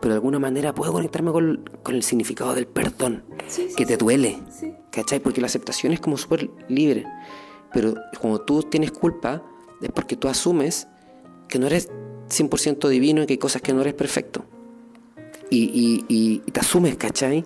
[0.00, 3.84] pero de alguna manera puedo conectarme con, con el significado del perdón, Sí, sí, que
[3.86, 4.74] te duele, Sí.
[4.92, 5.18] ¿cachai?
[5.18, 7.04] Porque la aceptación es como súper libre.
[7.72, 9.42] Pero cuando tú tienes culpa,
[9.80, 10.86] es porque tú asumes
[11.48, 11.88] que no eres
[12.28, 14.44] 100% divino y que hay cosas que no eres perfecto.
[15.50, 17.44] Y, y, te asumes, ¿cachai?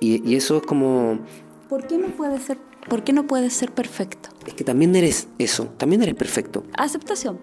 [0.00, 1.20] Y, y, eso es como...
[1.68, 4.28] ¿Por qué no puedes ser, por qué no puedes ser perfecto?
[4.46, 6.64] Es que también eres eso, también eres perfecto.
[6.76, 7.38] Aceptación.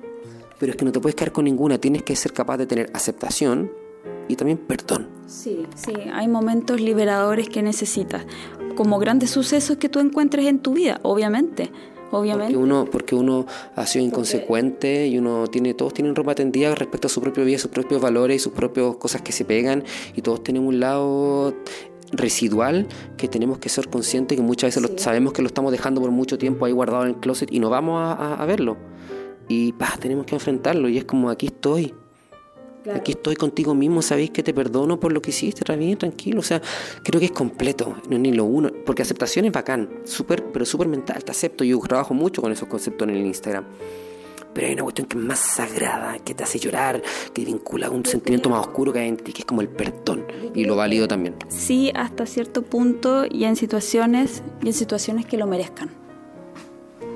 [0.59, 2.89] Pero es que no te puedes quedar con ninguna, tienes que ser capaz de tener
[2.93, 3.71] aceptación
[4.27, 5.07] y también perdón.
[5.27, 8.25] Sí, sí, hay momentos liberadores que necesitas,
[8.75, 11.71] como grandes sucesos que tú encuentres en tu vida, obviamente.
[12.15, 12.53] Obviamente.
[12.53, 17.07] Porque uno, porque uno ha sido inconsecuente y uno tiene, todos tienen ropa tendida respecto
[17.07, 19.83] a su propia vida, sus propios valores y sus propias cosas que se pegan
[20.15, 21.53] y todos tenemos un lado
[22.11, 25.99] residual que tenemos que ser conscientes que muchas veces lo, sabemos que lo estamos dejando
[25.99, 28.77] por mucho tiempo ahí guardado en el closet y no vamos a, a verlo
[29.47, 31.93] y pa, tenemos que enfrentarlo y es como aquí estoy.
[32.93, 36.39] Aquí estoy contigo mismo, sabéis que te perdono por lo que hiciste, está bien, tranquilo.
[36.39, 36.61] O sea,
[37.03, 38.69] creo que es completo, no es ni lo uno.
[38.85, 41.63] Porque aceptación es bacán, súper, pero súper mental, te acepto.
[41.63, 43.65] Yo trabajo mucho con esos conceptos en el Instagram.
[44.53, 47.01] Pero hay una cuestión que es más sagrada, que te hace llorar,
[47.33, 50.25] que vincula un sentimiento más oscuro que hay en ti, que es como el perdón.
[50.53, 51.35] Y lo válido también.
[51.49, 56.04] Sí, hasta cierto punto y en situaciones, y en situaciones que lo merezcan.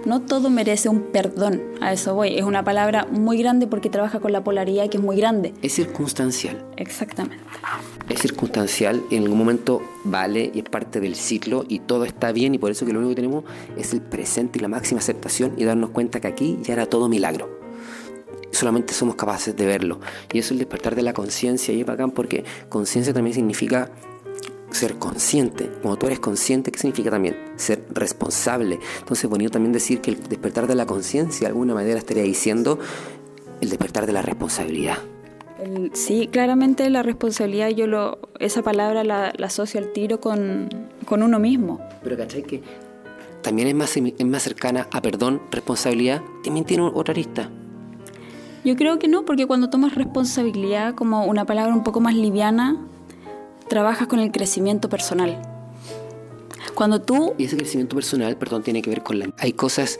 [0.05, 2.37] No todo merece un perdón, a eso voy.
[2.37, 5.53] Es una palabra muy grande porque trabaja con la polaridad que es muy grande.
[5.61, 6.65] Es circunstancial.
[6.77, 7.43] Exactamente.
[8.07, 12.55] Es circunstancial, en algún momento vale y es parte del ciclo y todo está bien
[12.55, 13.43] y por eso que lo único que tenemos
[13.77, 17.07] es el presente y la máxima aceptación y darnos cuenta que aquí ya era todo
[17.07, 17.59] milagro
[18.51, 19.99] solamente somos capaces de verlo.
[20.33, 21.73] Y eso es el despertar de la conciencia.
[21.73, 23.91] Y es bacán porque conciencia también significa
[24.71, 25.69] ser consciente.
[25.81, 27.35] Cuando tú eres consciente, ¿qué significa también?
[27.55, 28.79] Ser responsable.
[28.99, 32.79] Entonces, bonito también decir que el despertar de la conciencia, de alguna manera estaría diciendo
[33.61, 34.97] el despertar de la responsabilidad.
[35.93, 40.69] sí, claramente la responsabilidad, yo lo, esa palabra la, asocio al tiro con,
[41.05, 41.79] con, uno mismo.
[42.03, 42.43] Pero ¿cachai?
[42.43, 42.61] Que
[43.41, 47.49] también es más, es más cercana a perdón, responsabilidad, también tiene otra arista.
[48.63, 52.77] Yo creo que no, porque cuando tomas responsabilidad como una palabra un poco más liviana,
[53.69, 55.41] trabajas con el crecimiento personal.
[56.75, 57.33] Cuando tú...
[57.37, 59.29] Y ese crecimiento personal, perdón, tiene que ver con la...
[59.37, 59.99] Hay cosas...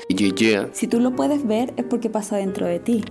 [0.74, 3.04] Si tú lo puedes ver es porque pasa dentro de ti.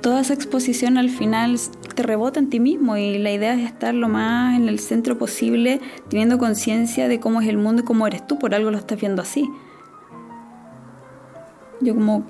[0.00, 1.58] Toda esa exposición al final
[1.94, 5.18] te rebota en ti mismo y la idea es estar lo más en el centro
[5.18, 8.78] posible, teniendo conciencia de cómo es el mundo y cómo eres tú, por algo lo
[8.78, 9.48] estás viendo así.
[11.80, 12.24] Yo como...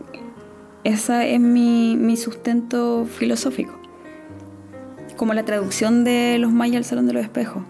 [0.84, 3.85] Esa es mi, mi sustento filosófico
[5.16, 7.62] como la traducción de los mayas al Salón de los Espejos.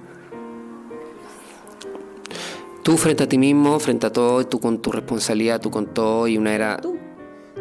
[2.82, 6.28] Tú frente a ti mismo, frente a todo, tú con tu responsabilidad, tú con todo,
[6.28, 6.80] y una era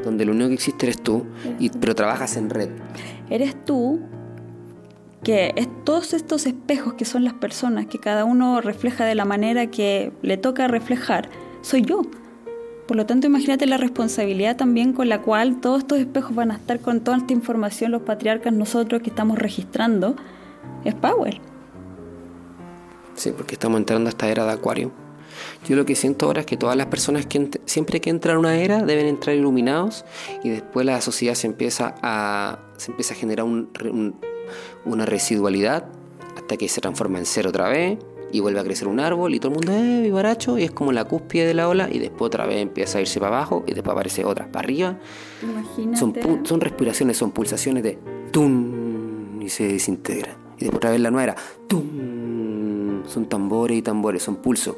[0.03, 1.25] donde lo único que existe eres tú,
[1.59, 2.69] y, pero trabajas en red.
[3.29, 4.01] Eres tú,
[5.23, 9.25] que es todos estos espejos que son las personas, que cada uno refleja de la
[9.25, 11.29] manera que le toca reflejar,
[11.61, 12.03] soy yo.
[12.87, 16.55] Por lo tanto, imagínate la responsabilidad también con la cual todos estos espejos van a
[16.55, 20.15] estar con toda esta información, los patriarcas, nosotros que estamos registrando,
[20.83, 21.41] es Power.
[23.15, 24.91] Sí, porque estamos entrando a esta era de Acuario.
[25.67, 28.39] Yo lo que siento ahora es que todas las personas que siempre que entran a
[28.39, 30.05] una era deben entrar iluminados
[30.43, 33.45] y después la sociedad se empieza a, se empieza a generar
[34.85, 35.87] una residualidad
[36.37, 37.97] hasta que se transforma en cero otra vez
[38.31, 40.91] y vuelve a crecer un árbol y todo el mundo, eh, vivaracho, y es como
[40.91, 43.73] la cúspide de la ola y después otra vez empieza a irse para abajo y
[43.73, 44.97] después aparece otra para arriba.
[45.93, 47.97] Son, son respiraciones, son pulsaciones de
[48.31, 50.37] tum y se desintegra.
[50.57, 51.35] Y después otra vez la nueva era
[51.67, 53.03] tum.
[53.07, 54.75] Son tambores y tambores, son pulsos.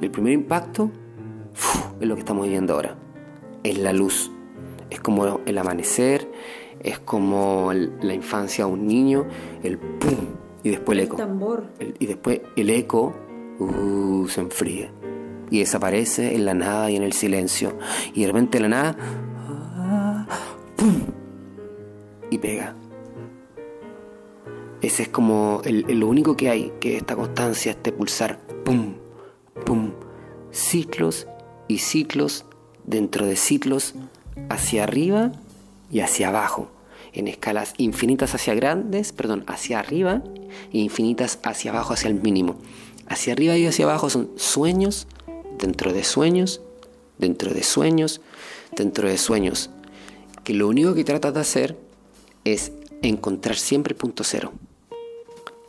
[0.00, 0.90] el primer impacto
[2.00, 2.96] es lo que estamos viviendo ahora.
[3.62, 4.30] Es la luz.
[4.88, 6.30] Es como el amanecer,
[6.80, 9.26] es como la infancia a un niño,
[9.62, 10.16] el pum,
[10.62, 11.16] y después el, eco.
[11.98, 13.14] y después el eco
[13.58, 14.90] uh, se enfría
[15.50, 17.78] y desaparece en la nada y en el silencio.
[18.14, 20.26] Y de repente la nada,
[20.76, 20.94] ¡pum!
[22.30, 22.74] y pega.
[24.82, 28.94] Ese es como el, lo único que hay, que esta constancia, este pulsar, ¡pum!
[29.64, 29.92] ¡pum!
[30.50, 31.26] Ciclos
[31.68, 32.44] y ciclos
[32.84, 33.94] dentro de ciclos
[34.48, 35.32] hacia arriba
[35.90, 36.70] y hacia abajo
[37.16, 40.22] en escalas infinitas hacia grandes, perdón, hacia arriba
[40.72, 42.56] e infinitas hacia abajo, hacia el mínimo.
[43.08, 45.06] Hacia arriba y hacia abajo son sueños,
[45.58, 46.60] dentro de sueños,
[47.18, 48.20] dentro de sueños,
[48.76, 49.70] dentro de sueños.
[50.44, 51.76] Que lo único que tratas de hacer
[52.44, 54.52] es encontrar siempre el punto cero.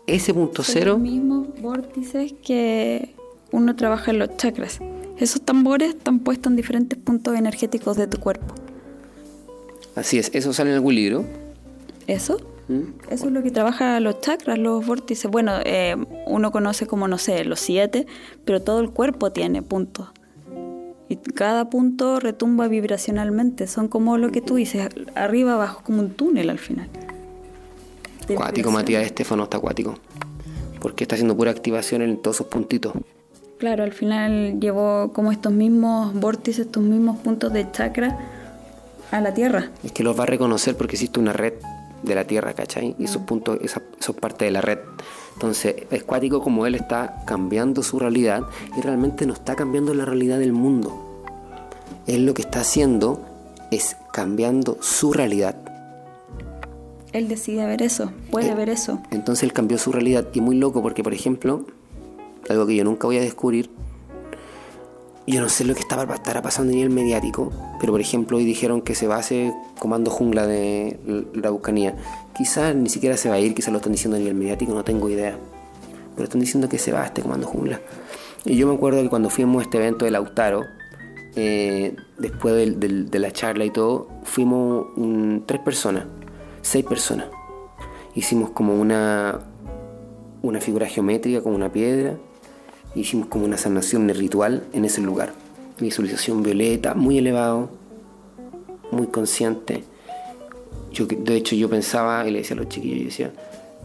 [0.06, 0.94] Ese punto cero.
[0.94, 3.16] Los mismos vórtices que
[3.52, 4.80] uno trabaja en los chakras.
[5.18, 8.54] Esos tambores están puestos en diferentes puntos energéticos de tu cuerpo.
[9.98, 11.26] Así es, ¿eso sale en algún libro?
[12.06, 12.38] ¿Eso?
[12.68, 12.82] ¿Mm?
[13.10, 15.30] Eso es lo que trabaja los chakras, los vórtices.
[15.32, 15.96] Bueno, eh,
[16.28, 18.06] uno conoce como, no sé, los siete,
[18.46, 20.10] pero todo el cuerpo tiene puntos.
[21.10, 23.66] Y cada punto retumba vibracionalmente.
[23.66, 26.90] Son como lo que tú dices, arriba, abajo, como un túnel al final.
[28.30, 29.96] Acuático, Matías Estefano está acuático.
[30.80, 32.94] Porque está haciendo pura activación en todos esos puntitos.
[33.58, 38.37] Claro, al final llevó como estos mismos vórtices, estos mismos puntos de chakra
[39.12, 39.72] a la Tierra.
[39.84, 41.54] Es que los va a reconocer porque existe una red
[42.04, 42.96] de la Tierra, ¿cachai?
[42.98, 43.82] Y esos puntos, esa,
[44.20, 44.80] parte de la red.
[45.34, 48.44] Entonces, es cuático como él está cambiando su realidad
[48.76, 51.24] y realmente no está cambiando la realidad del mundo.
[52.08, 53.22] Él lo que está haciendo
[53.72, 55.56] es cambiando su realidad.
[57.14, 59.02] Él decide ver eso, puede eh, ver eso.
[59.12, 61.66] Entonces él cambió su realidad y muy loco porque, por ejemplo,
[62.50, 63.70] algo que yo nunca voy a descubrir,
[65.34, 68.82] yo no sé lo que estaba, pasando en el mediático, pero por ejemplo hoy dijeron
[68.82, 71.00] que se va a hacer comando jungla de
[71.34, 71.96] la Buscanía.
[72.34, 74.86] Quizás ni siquiera se va a ir, quizás lo están diciendo en el mediático, no
[74.86, 75.38] tengo idea.
[76.16, 77.82] Pero están diciendo que se va a este comando jungla.
[78.46, 80.64] Y yo me acuerdo que cuando fuimos a este evento de Lautaro,
[81.36, 84.88] eh, después de la charla y todo, fuimos
[85.46, 86.06] tres personas,
[86.62, 87.28] seis personas.
[88.16, 89.42] Hicimos como una,
[90.42, 92.18] una figura geométrica, como una piedra,
[93.00, 95.34] hicimos como una sanación ritual en ese lugar.
[95.80, 97.70] Visualización violeta, muy elevado,
[98.92, 99.84] muy consciente.
[100.92, 103.32] De hecho, yo pensaba y le decía a los chiquillos, yo decía,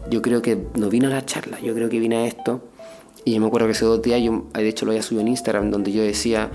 [0.09, 2.61] yo creo que no vine a la charla, yo creo que vine a esto.
[3.25, 5.29] Y yo me acuerdo que hace dos días, yo de hecho lo había subido en
[5.29, 6.49] Instagram, donde yo decía,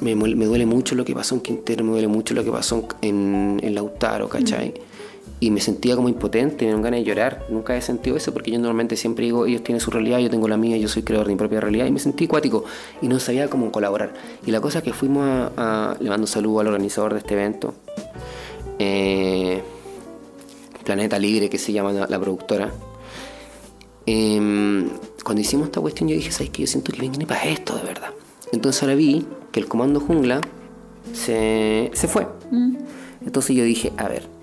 [0.00, 3.58] me, duele mucho lo que pasó en Quintero, me duele mucho lo que pasó en,
[3.62, 4.74] en Lautaro, ¿cachai?
[5.40, 7.46] Y me sentía como impotente, me dan ganas de llorar.
[7.50, 10.48] Nunca he sentido eso porque yo normalmente siempre digo, ellos tienen su realidad, yo tengo
[10.48, 12.64] la mía, yo soy creador de mi propia realidad y me sentí acuático
[13.02, 14.14] y no sabía cómo colaborar.
[14.46, 17.74] Y la cosa es que fuimos a, le mando saludo al organizador de este evento,
[18.78, 19.62] eh,
[20.84, 22.70] Planeta Libre, que se llama la, productora.
[24.06, 24.88] Em,
[25.24, 26.62] cuando hicimos esta cuestión yo dije, ¿sabes qué?
[26.62, 28.10] Yo siento que viene para esto de verdad.
[28.52, 30.40] Entonces ahora vi que el comando jungla
[31.12, 32.26] se, se fue.
[32.50, 32.76] Mm.
[33.24, 34.33] Entonces yo dije, a ver,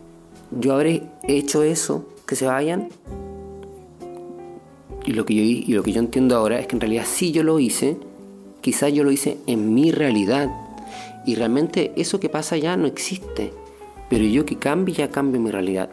[0.52, 2.90] yo habré hecho eso, que se vayan.
[5.06, 7.32] Y lo que yo, y lo que yo entiendo ahora es que en realidad sí
[7.32, 7.98] yo lo hice,
[8.62, 10.50] quizás yo lo hice en mi realidad.
[11.26, 13.54] Y realmente eso que pasa ya no existe.
[14.10, 15.90] Pero yo que cambie, ya cambio mi realidad.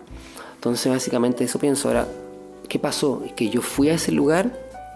[0.55, 2.09] Entonces básicamente eso pienso ahora.
[2.69, 3.23] ¿Qué pasó?
[3.25, 4.53] Es que yo fui a ese lugar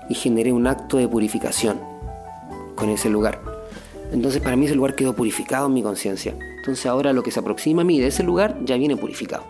[0.08, 1.78] y generé un acto de purificación
[2.74, 3.40] con ese lugar.
[4.12, 6.34] Entonces para mí ese lugar quedó purificado en mi conciencia.
[6.62, 9.42] Entonces ahora lo que se aproxima a mí de ese lugar ya viene purificado.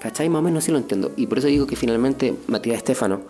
[0.00, 0.30] ¿Cachai?
[0.30, 1.12] Más o menos así lo entiendo.
[1.14, 3.20] Y por eso digo que finalmente Matías Estefano,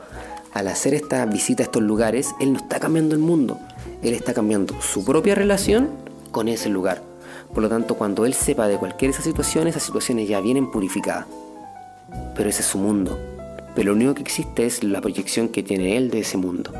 [0.52, 3.58] al hacer esta visita a estos lugares, él no está cambiando el mundo.
[4.04, 5.90] Él está cambiando su propia relación
[6.30, 7.02] con ese lugar.
[7.52, 10.70] Por lo tanto, cuando él sepa de cualquiera de esas situaciones, esas situaciones ya vienen
[10.70, 11.26] purificadas.
[12.36, 13.18] Pero ese es su mundo.
[13.74, 16.72] Pero lo único que existe es la proyección que tiene él de ese mundo.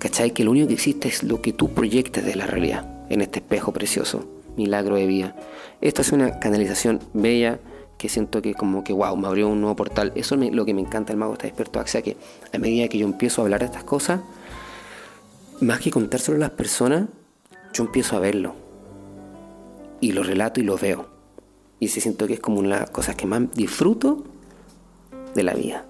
[0.00, 0.32] ¿Cachai?
[0.32, 3.38] Que lo único que existe es lo que tú proyectes de la realidad en este
[3.38, 5.36] espejo precioso milagro de vida.
[5.80, 7.60] Esta es una canalización bella
[7.98, 10.12] que siento que como que wow, me abrió un nuevo portal.
[10.14, 11.80] Eso es lo que me encanta el mago está despierto.
[11.80, 12.16] O sea que
[12.52, 14.20] a medida que yo empiezo a hablar de estas cosas,
[15.60, 17.08] más que contárselo a las personas,
[17.74, 18.54] yo empiezo a verlo.
[20.00, 21.08] Y lo relato y lo veo.
[21.78, 24.24] Y se siento que es como una de las cosas que más disfruto
[25.34, 25.84] de la vida.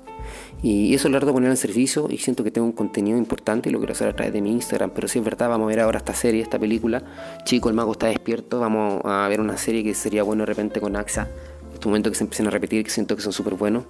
[0.62, 3.68] Y eso lo trato de poner en servicio y siento que tengo un contenido importante
[3.70, 4.90] y lo quiero hacer a través de mi Instagram.
[4.94, 7.02] Pero si es verdad, vamos a ver ahora esta serie, esta película.
[7.44, 8.60] Chico, el mago está despierto.
[8.60, 11.28] Vamos a ver una serie que sería bueno de repente con AXA.
[11.72, 13.84] Este momento que se empiecen a repetir, que siento que son súper buenos.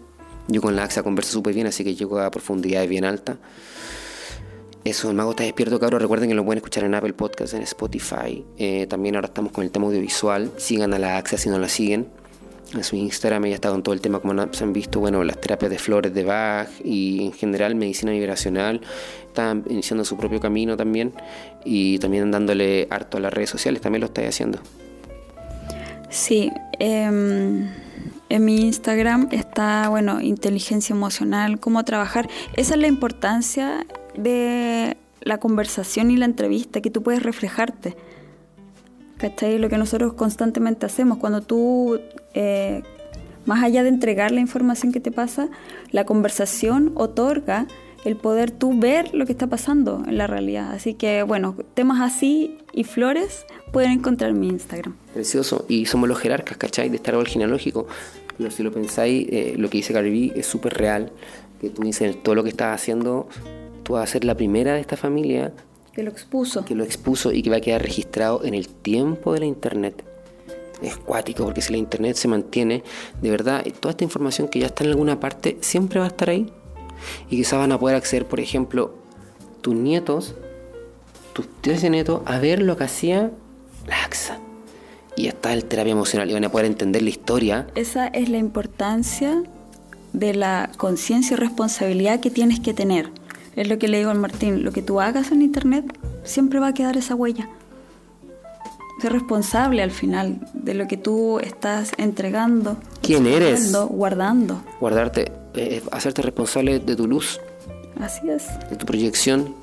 [0.46, 3.38] Yo con la AXA converso súper bien, así que llego a profundidades bien altas.
[4.84, 6.00] Eso, el mago está despierto, cabros.
[6.00, 8.44] Recuerden que lo pueden escuchar en Apple Podcasts, en Spotify.
[8.58, 10.52] Eh, también ahora estamos con el tema audiovisual.
[10.56, 12.19] Sigan a la AXA si no la siguen
[12.72, 15.40] en su Instagram ella está con todo el tema, como se han visto, bueno, las
[15.40, 18.80] terapias de flores de Bach y en general medicina vibracional.
[19.26, 21.12] Está iniciando su propio camino también
[21.64, 24.58] y también dándole harto a las redes sociales, también lo está haciendo.
[26.10, 27.68] Sí, em,
[28.28, 32.28] en mi Instagram está, bueno, inteligencia emocional, cómo trabajar.
[32.56, 37.96] Esa es la importancia de la conversación y la entrevista, que tú puedes reflejarte.
[39.18, 39.58] ¿Cachai?
[39.58, 41.18] Lo que nosotros constantemente hacemos.
[41.18, 42.00] Cuando tú,
[42.34, 42.82] eh,
[43.46, 45.48] más allá de entregar la información que te pasa,
[45.90, 47.66] la conversación otorga
[48.04, 50.72] el poder tú ver lo que está pasando en la realidad.
[50.72, 54.94] Así que, bueno, temas así y flores pueden encontrar en mi Instagram.
[55.12, 55.66] Precioso.
[55.68, 56.88] Y somos los jerarcas, ¿cachai?
[56.88, 57.86] De estar árbol genealógico.
[58.38, 61.12] Pero si lo pensáis, eh, lo que dice Caribí es súper real.
[61.60, 63.28] Que tú dices, todo lo que estás haciendo,
[63.82, 65.52] tú vas a ser la primera de esta familia
[65.92, 66.64] que lo expuso.
[66.64, 70.04] Que lo expuso y que va a quedar registrado en el tiempo de la internet.
[70.82, 72.82] Es cuático, porque si la internet se mantiene,
[73.20, 76.30] de verdad, toda esta información que ya está en alguna parte siempre va a estar
[76.30, 76.52] ahí.
[77.28, 78.94] Y quizás van a poder acceder, por ejemplo,
[79.60, 80.34] tus nietos,
[81.32, 83.30] tus tíos y nietos, a ver lo que hacía
[83.86, 84.38] la AXA.
[85.16, 87.66] Y está el terapia emocional y van a poder entender la historia.
[87.74, 89.42] Esa es la importancia
[90.12, 93.10] de la conciencia y responsabilidad que tienes que tener.
[93.56, 95.84] Es lo que le digo al Martín, lo que tú hagas en internet
[96.24, 97.48] siempre va a quedar esa huella.
[99.00, 102.76] Ser responsable al final de lo que tú estás entregando.
[103.00, 103.72] ¿Quién eres?
[103.72, 104.62] Guardando.
[104.78, 107.40] Guardarte, eh, hacerte responsable de tu luz.
[107.98, 108.46] Así es.
[108.68, 109.54] De tu proyección,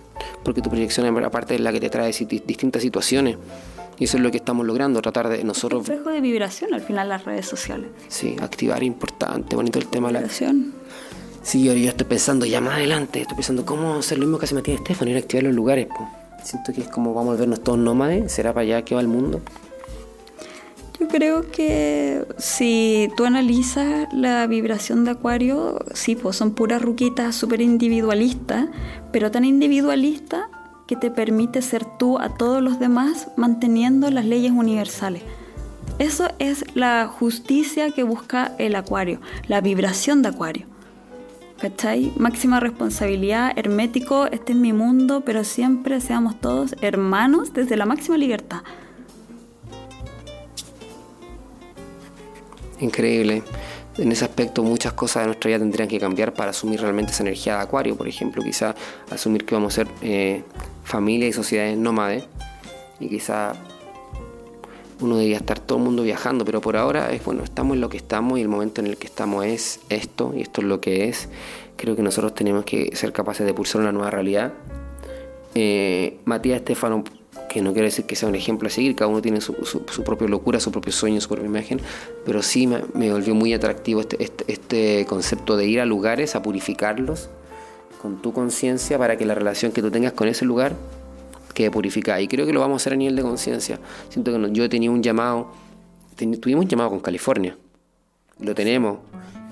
[0.43, 3.37] porque tu proyección aparte es la que te trae distintas situaciones.
[3.99, 5.81] Y eso es lo que estamos logrando, tratar de nosotros...
[5.81, 7.89] Un reflejo de vibración al final las redes sociales.
[8.07, 10.11] Sí, activar importante, bonito el tema.
[10.11, 10.73] La vibración.
[11.41, 14.45] Sí, yo, yo estoy pensando ya más adelante, estoy pensando cómo hacer lo mismo que
[14.45, 15.87] hace Matías Estefan, ir a activar los lugares.
[16.43, 19.07] Siento que es como vamos a vernos todos nómades, ¿será para allá que va el
[19.07, 19.41] mundo?
[20.99, 27.35] Yo creo que si tú analizas la vibración de Acuario, sí, pues son puras ruquitas
[27.35, 28.67] súper individualistas,
[29.11, 30.45] pero tan individualistas
[30.87, 35.21] que te permite ser tú a todos los demás manteniendo las leyes universales.
[35.99, 40.65] Eso es la justicia que busca el acuario, la vibración de acuario.
[41.59, 42.13] ¿Cachai?
[42.17, 48.17] Máxima responsabilidad, hermético, este es mi mundo, pero siempre seamos todos hermanos desde la máxima
[48.17, 48.61] libertad.
[52.79, 53.43] Increíble
[53.97, 57.23] en ese aspecto muchas cosas de nuestra vida tendrían que cambiar para asumir realmente esa
[57.23, 58.75] energía de acuario, por ejemplo, quizá
[59.09, 60.43] asumir que vamos a ser eh,
[60.83, 62.25] familia y sociedades nómades
[62.99, 63.53] y quizá
[64.99, 67.89] uno debería estar todo el mundo viajando, pero por ahora es bueno, estamos en lo
[67.89, 70.81] que estamos y el momento en el que estamos es esto y esto es lo
[70.81, 71.29] que es.
[71.75, 74.53] Creo que nosotros tenemos que ser capaces de pulsar una nueva realidad.
[75.53, 77.03] Eh, Matías Estefano
[77.47, 79.53] que no quiero decir que sea un ejemplo a seguir, cada uno tiene su,
[80.03, 81.79] propia locura, su propio sueño, su propia imagen,
[82.25, 86.41] pero sí me, volvió muy atractivo este, este, este, concepto de ir a lugares, a
[86.41, 87.29] purificarlos
[88.01, 90.75] con tu conciencia para que la relación que tú tengas con ese lugar
[91.57, 92.21] quede purificada.
[92.21, 93.79] Y creo que lo vamos a hacer a nivel de conciencia.
[94.09, 95.51] Siento que yo tenía un llamado,
[96.15, 97.57] tuvimos un llamado con California,
[98.39, 98.99] lo tenemos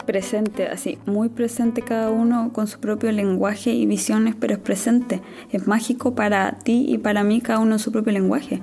[0.06, 5.22] presente, así, muy presente cada uno con su propio lenguaje y visiones, pero es presente,
[5.52, 8.62] es mágico para ti y para mí, cada uno en su propio lenguaje.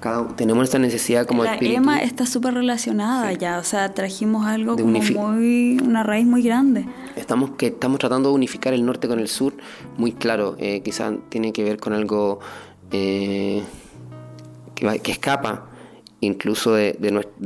[0.00, 4.76] Cada, tenemos esta necesidad como la EMA está súper relacionada ya, o sea, trajimos algo
[4.76, 6.86] como muy, una raíz muy grande.
[7.16, 9.54] Estamos, que estamos tratando de unificar el norte con el sur,
[9.96, 12.38] muy claro, eh, quizás tiene que ver con algo
[12.92, 13.62] eh,
[14.74, 15.68] que, escapa
[16.20, 16.96] incluso de,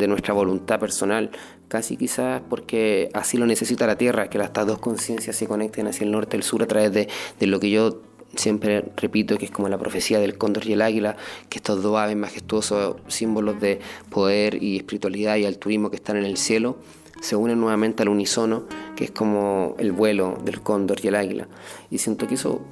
[0.09, 1.31] nuestra voluntad personal,
[1.69, 6.05] casi quizás porque así lo necesita la Tierra, que estas dos conciencias se conecten hacia
[6.05, 7.09] el norte y el sur a través de,
[7.47, 8.01] lo que yo
[8.35, 11.17] siempre repito, que es como la profecía del cóndor y el águila,
[11.49, 13.81] que estos dos aves majestuosos, símbolos de
[14.11, 16.79] poder y espiritualidad y altruismo que están en el cielo,
[17.21, 18.65] se unen nuevamente al unísono,
[18.97, 21.47] que es como el vuelo del cóndor y el águila.
[21.91, 22.63] Y siento que eso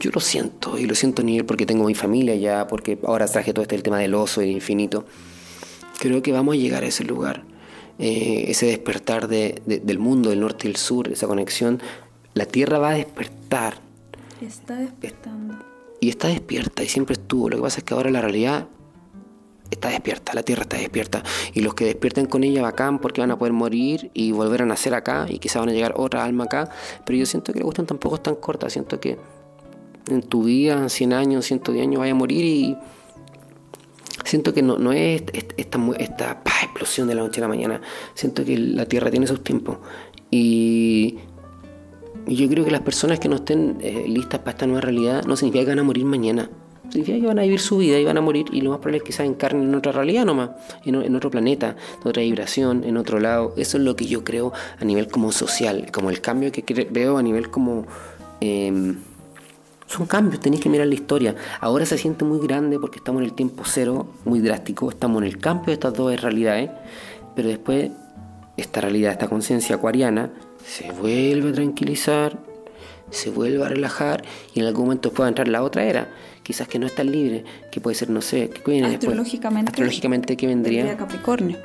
[0.00, 3.26] yo lo siento, y lo siento a nivel porque tengo mi familia ya, porque ahora
[3.26, 5.04] traje todo este el tema del oso y el infinito.
[5.98, 7.44] Creo que vamos a llegar a ese lugar.
[7.98, 11.80] Eh, ese despertar del mundo, del norte y el sur, esa conexión,
[12.34, 13.74] la Tierra va a despertar.
[14.40, 15.54] Está despertando.
[16.00, 17.48] Y está despierta y siempre estuvo.
[17.48, 18.66] Lo que pasa es que ahora la realidad
[19.70, 21.22] está despierta, la Tierra está despierta.
[21.52, 24.66] Y los que despierten con ella bacán porque van a poder morir y volver a
[24.66, 26.70] nacer acá y quizá van a llegar otra alma acá.
[27.04, 28.68] Pero yo siento que la cuestión tampoco es tan corta.
[28.68, 29.18] Siento que
[30.08, 32.76] en tu vida, 100 años, 110 años, vaya a morir y
[34.32, 37.82] Siento que no, no es esta, esta, explosión de la noche a la mañana.
[38.14, 39.76] Siento que la Tierra tiene sus tiempos.
[40.30, 41.18] Y,
[42.26, 45.36] yo creo que las personas que no estén eh, listas para esta nueva realidad no
[45.36, 46.48] significa que van a morir mañana.
[46.88, 48.46] Significa que van a vivir su vida y van a morir.
[48.52, 50.50] Y lo más probable es que se encarnen en otra realidad nomás,
[50.84, 53.52] en, en otro planeta, en otra vibración, en otro lado.
[53.58, 57.18] Eso es lo que yo creo a nivel como social, como el cambio que veo
[57.18, 57.86] a nivel como...
[58.40, 58.94] Eh,
[59.92, 61.34] son cambios, tenéis que mirar la historia.
[61.60, 65.28] Ahora se siente muy grande porque estamos en el tiempo cero, muy drástico, estamos en
[65.28, 66.70] el cambio de estas dos realidades,
[67.36, 67.90] pero después
[68.56, 70.30] esta realidad, esta conciencia acuariana,
[70.64, 72.38] se vuelve a tranquilizar,
[73.10, 74.24] se vuelve a relajar
[74.54, 76.08] y en algún momento puede entrar la otra era,
[76.42, 80.36] quizás que no es tan libre, que puede ser, no sé, que viene astrológicamente, astrológicamente
[80.36, 81.58] que vendría Capricornio.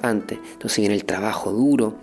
[0.00, 1.96] Antes, entonces viene el trabajo duro,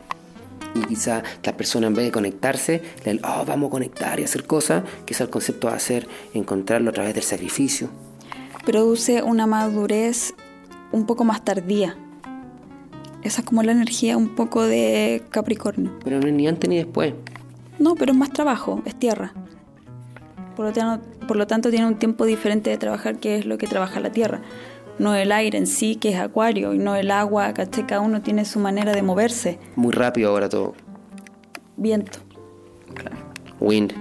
[0.75, 4.45] y quizá la persona en vez de conectarse, le, oh, vamos a conectar y hacer
[4.45, 7.89] cosas, quizá el concepto va a ser encontrarlo a través del sacrificio.
[8.65, 10.33] Produce una madurez
[10.91, 11.97] un poco más tardía.
[13.23, 15.91] Esa es como la energía un poco de Capricornio.
[16.03, 17.13] Pero no es ni antes ni después.
[17.79, 19.33] No, pero es más trabajo, es tierra.
[20.55, 23.57] Por lo, tanto, por lo tanto, tiene un tiempo diferente de trabajar que es lo
[23.57, 24.41] que trabaja la tierra.
[24.99, 27.85] No el aire en sí, que es acuario, y no el agua, ¿cachai?
[27.85, 29.59] Cada uno tiene su manera de moverse.
[29.75, 30.73] Muy rápido ahora todo.
[31.77, 32.19] Viento.
[33.59, 33.93] Wind.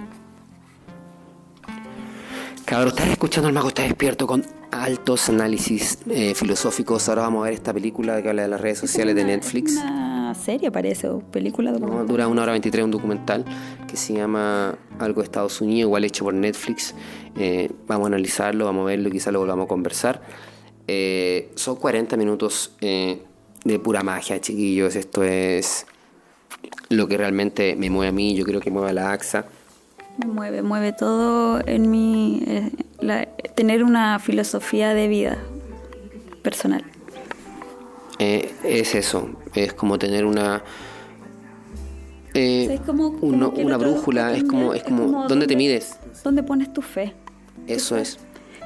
[2.65, 7.07] Cabrón, estás escuchando el mago está despierto con altos análisis eh, filosóficos.
[7.09, 9.75] Ahora vamos a ver esta película que habla de las redes sociales de Netflix.
[9.75, 13.45] Una serie parece, o película No, dura una hora 23, un documental
[13.87, 16.95] que se llama Algo de Estados Unidos, igual hecho por Netflix.
[17.37, 20.21] Eh, vamos a analizarlo, vamos a verlo y quizás lo volvamos a conversar.
[20.87, 23.21] Eh, son 40 minutos eh,
[23.63, 24.95] de pura magia, chiquillos.
[24.95, 25.85] Esto es
[26.89, 29.45] lo que realmente me mueve a mí, yo creo que mueve a la AXA.
[30.19, 32.71] Me mueve, mueve todo en mí, eh,
[33.01, 33.25] la-
[33.55, 35.37] tener una filosofía de vida
[36.41, 36.83] personal.
[38.19, 40.63] Eh, es eso, es como tener una...
[42.33, 45.55] eh, Es como- uno- una brújula, es como, es es como, como ¿dónde dónde- te
[45.55, 45.97] mides?
[46.23, 47.13] ¿Dónde pones tu fe?
[47.67, 48.19] Eso es.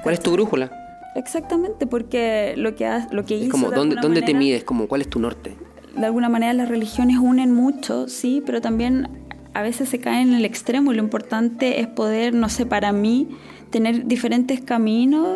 [0.04, 0.79] ¿Cuál es tu brújula?
[1.16, 4.64] Exactamente, porque lo que, ha- lo que Es hizo como, ¿dónde, te mides?
[4.64, 5.56] Como, ¿Cuál es tu norte?
[5.96, 9.10] de alguna manera las religiones unen mucho, sí, pero también
[9.54, 12.92] a veces se caen en el extremo y lo importante es poder, no sé, para
[12.94, 13.28] mí,
[13.72, 15.28] tener diferentes caminos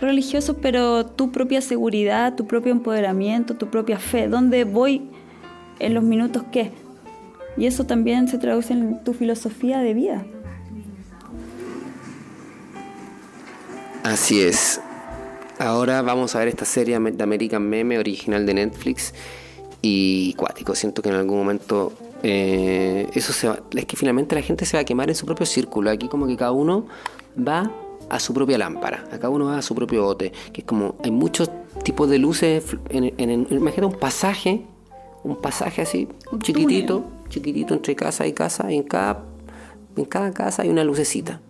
[0.00, 5.10] religiosos, pero tu propia seguridad, tu propio empoderamiento, tu propia fe, ¿dónde voy
[5.78, 6.72] en los minutos qué?
[7.56, 10.24] Y eso también se traduce en tu filosofía de vida.
[14.04, 14.80] Así es.
[15.58, 19.12] Ahora vamos a ver esta serie de American Meme original de Netflix
[19.82, 20.74] y cuático.
[20.74, 21.92] Siento que en algún momento
[22.22, 23.58] eh, eso se va.
[23.74, 25.90] Es que finalmente la gente se va a quemar en su propio círculo.
[25.90, 26.86] Aquí como que cada uno
[27.36, 27.70] va
[28.08, 29.04] a su propia lámpara.
[29.12, 30.32] A cada uno va a su propio bote.
[30.52, 31.50] Que es como hay muchos
[31.82, 32.64] tipos de luces.
[32.90, 34.62] En, en- en- imagínate un pasaje,
[35.24, 38.70] un pasaje así, Un chiquitito, chiquitito entre casa y casa.
[38.72, 39.24] Y en cada,
[39.96, 41.40] en cada casa hay una lucecita.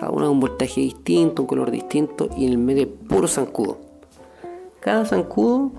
[0.00, 3.76] Cada uno es un voltaje distinto, un color distinto y en el medio puro zancudo.
[4.80, 5.72] Cada zancudo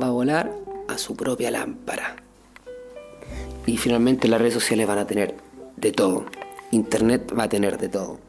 [0.00, 0.52] va a volar
[0.86, 2.14] a su propia lámpara.
[3.66, 5.34] Y finalmente las redes sociales van a tener
[5.76, 6.26] de todo.
[6.70, 8.20] Internet va a tener de todo.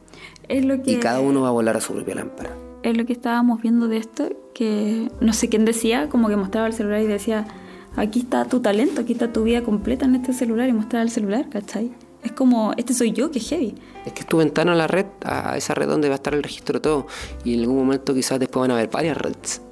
[0.48, 2.50] Es lo que Y cada uno va a volar a su propia lámpara.
[2.82, 6.66] es lo que estábamos viendo de esto, que no sé quién decía, como que mostraba
[6.66, 7.46] el celular y decía,
[7.94, 11.10] aquí está tu talento, aquí está tu vida completa en este celular y mostraba el
[11.10, 11.92] celular, ¿cachai?
[12.22, 13.74] Es como, este soy yo, que heavy.
[14.04, 16.34] Es que es tu ventana a la red, a esa red donde va a estar
[16.34, 17.06] el registro de todo.
[17.44, 19.62] Y en algún momento quizás después van a haber varias redes.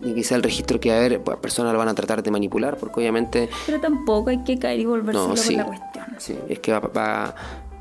[0.00, 2.30] Y quizás el registro que va a haber, pues, personas lo van a tratar de
[2.30, 6.04] manipular, porque obviamente Pero tampoco hay que caer y volverse No, sí, la cuestión.
[6.18, 7.24] sí, es que va, va- va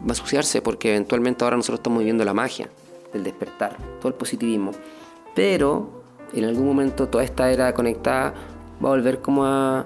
[0.10, 2.70] a asociarse porque eventualmente ahora nosotros estamos viviendo la magia
[3.14, 4.72] del despertar, todo el positivismo.
[5.36, 8.34] Pero en algún momento toda esta era conectada
[8.84, 9.86] va a volver como a,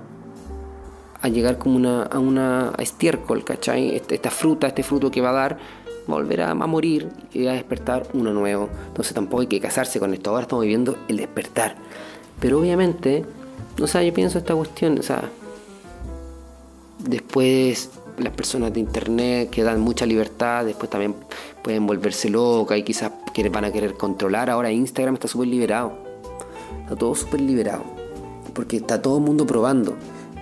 [1.25, 3.95] a llegar como una, a una estiércol, ¿cachai?
[3.95, 5.57] Este- Esta fruta, este fruto que va a dar,
[6.09, 8.69] va a a, morir y a despertar uno nuevo.
[8.87, 10.29] Entonces tampoco hay que casarse con esto.
[10.29, 11.75] Ahora estamos viviendo el despertar.
[12.39, 13.25] Pero obviamente,
[13.77, 15.29] no sé, yo pienso esta cuestión, o sea,
[16.99, 21.15] Después las personas de internet que dan mucha libertad, después también
[21.61, 23.11] pueden volverse locas y quizás
[23.51, 24.49] van a querer controlar.
[24.49, 25.93] Ahora Instagram está súper liberado.
[26.81, 27.83] Está todo súper liberado.
[28.53, 29.95] Porque está todo el mundo probando.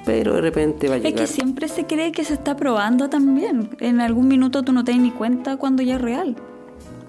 [0.05, 1.19] Pero de repente va a Es llegar.
[1.21, 3.69] que siempre se cree que se está probando también.
[3.79, 6.35] En algún minuto tú no te das ni cuenta cuando ya es real.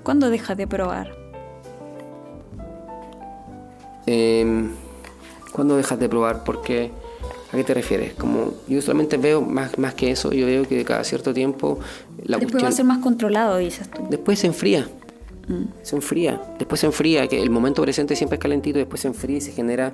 [0.05, 1.12] ¿Cuándo dejas de probar?
[4.07, 4.68] Eh,
[5.53, 6.45] ¿Cuándo dejas de probar?
[6.45, 6.90] Porque
[7.53, 8.14] ¿a qué te refieres?
[8.14, 11.78] Como yo solamente veo más, más que eso, yo veo que cada cierto tiempo
[12.24, 14.07] la Después va cuestión a ser más controlado, dices tú.
[14.11, 14.86] después se enfría.
[15.82, 16.40] Se enfría.
[16.59, 19.53] Después se enfría, que el momento presente siempre es calentito, después se enfría y se
[19.53, 19.92] genera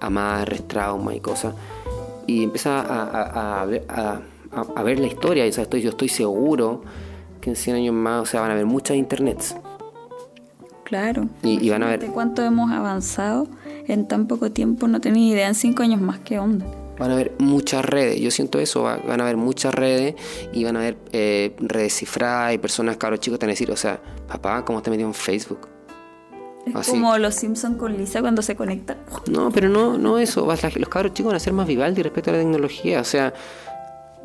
[0.00, 1.54] amarres, traumas y cosas.
[2.26, 4.20] Y empieza a, a- a ver, a-
[5.00, 5.46] la historia.
[5.46, 6.82] Y, o sea, estoy, yo estoy seguro
[7.40, 9.56] que en 100 años más o sea, van a haber muchas internets.
[10.84, 11.28] Claro.
[11.42, 13.48] Y- y van a ver- cuánto hemos avanzado
[13.88, 14.86] en tan poco tiempo.
[14.88, 16.66] No tenía idea en cinco años más que onda.
[16.98, 20.14] Van a haber muchas redes, yo siento eso, va- van a haber muchas redes
[20.54, 23.70] y van a haber eh, redes cifradas y personas, cabros chicos, te van a decir,
[23.70, 25.68] o sea, papá, ¿cómo te metido en Facebook?
[26.66, 26.90] Es Así.
[26.90, 28.96] como los Simpsons con Lisa cuando se conectan.
[29.30, 32.34] No, pero no, no eso, los cabros chicos van a ser más Vivaldi respecto a
[32.34, 33.32] la tecnología, o sea,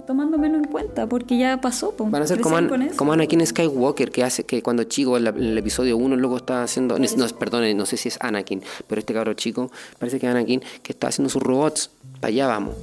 [0.08, 1.92] Tomando menos en cuenta, porque ya pasó.
[1.92, 2.06] po.
[2.10, 5.30] van a ser como, An- como Anakin Skywalker, que hace que cuando chico, en, la-
[5.30, 8.64] en el episodio 1, luego está haciendo, no, no, perdón, no sé si es Anakin,
[8.88, 9.70] pero este cabro chico,
[10.00, 12.76] parece que es Anakin, que está haciendo sus robots, para allá vamos.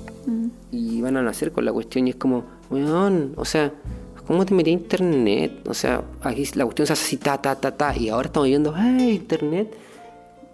[0.71, 3.73] Y van a nacer con la cuestión y es como, weón, o sea,
[4.29, 5.67] ¿cómo te metí a internet?
[5.67, 8.47] O sea, aquí la cuestión se hace así, ta, ta, ta, ta, y ahora estamos
[8.47, 9.75] viendo, ¡ay, internet!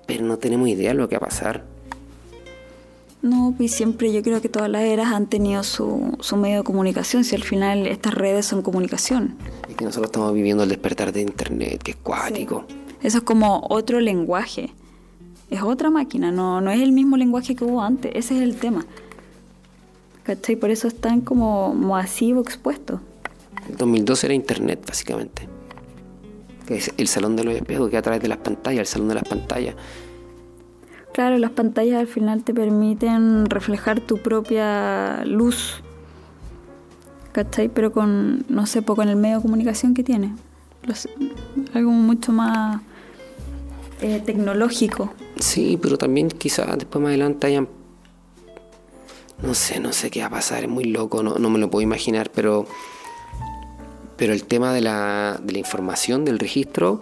[0.07, 1.65] Pero no tenemos idea de lo que va a pasar.
[3.21, 6.63] No, pues siempre yo creo que todas las eras han tenido su, su medio de
[6.63, 9.37] comunicación, si al final estas redes son comunicación.
[9.69, 12.67] Es que nosotros estamos viviendo el despertar de internet, que es cuático.
[13.03, 14.73] Eso es como otro lenguaje.
[15.51, 18.57] Es otra máquina, no, no es el mismo lenguaje que hubo antes, ese es el
[18.57, 18.87] tema.
[20.23, 20.55] ¿Cachai?
[20.55, 23.01] Por eso están como masivo expuestos.
[23.69, 25.49] En 2012 era Internet, básicamente.
[26.67, 29.09] Que es el salón de los espejos, que a través de las pantallas, el salón
[29.09, 29.75] de las pantallas.
[31.13, 35.83] Claro, las pantallas al final te permiten reflejar tu propia luz.
[37.33, 37.69] ¿Cachai?
[37.69, 40.35] Pero con, no sé, con el medio de comunicación que tiene.
[41.73, 42.81] algo mucho más
[44.01, 45.13] eh, tecnológico.
[45.39, 47.69] Sí, pero también quizás después más adelante hayan
[49.43, 51.83] no sé, no sé qué va a pasar, es muy loco, no, me lo puedo
[51.83, 52.67] imaginar, pero,
[54.17, 57.01] pero el tema de la, de la información del registro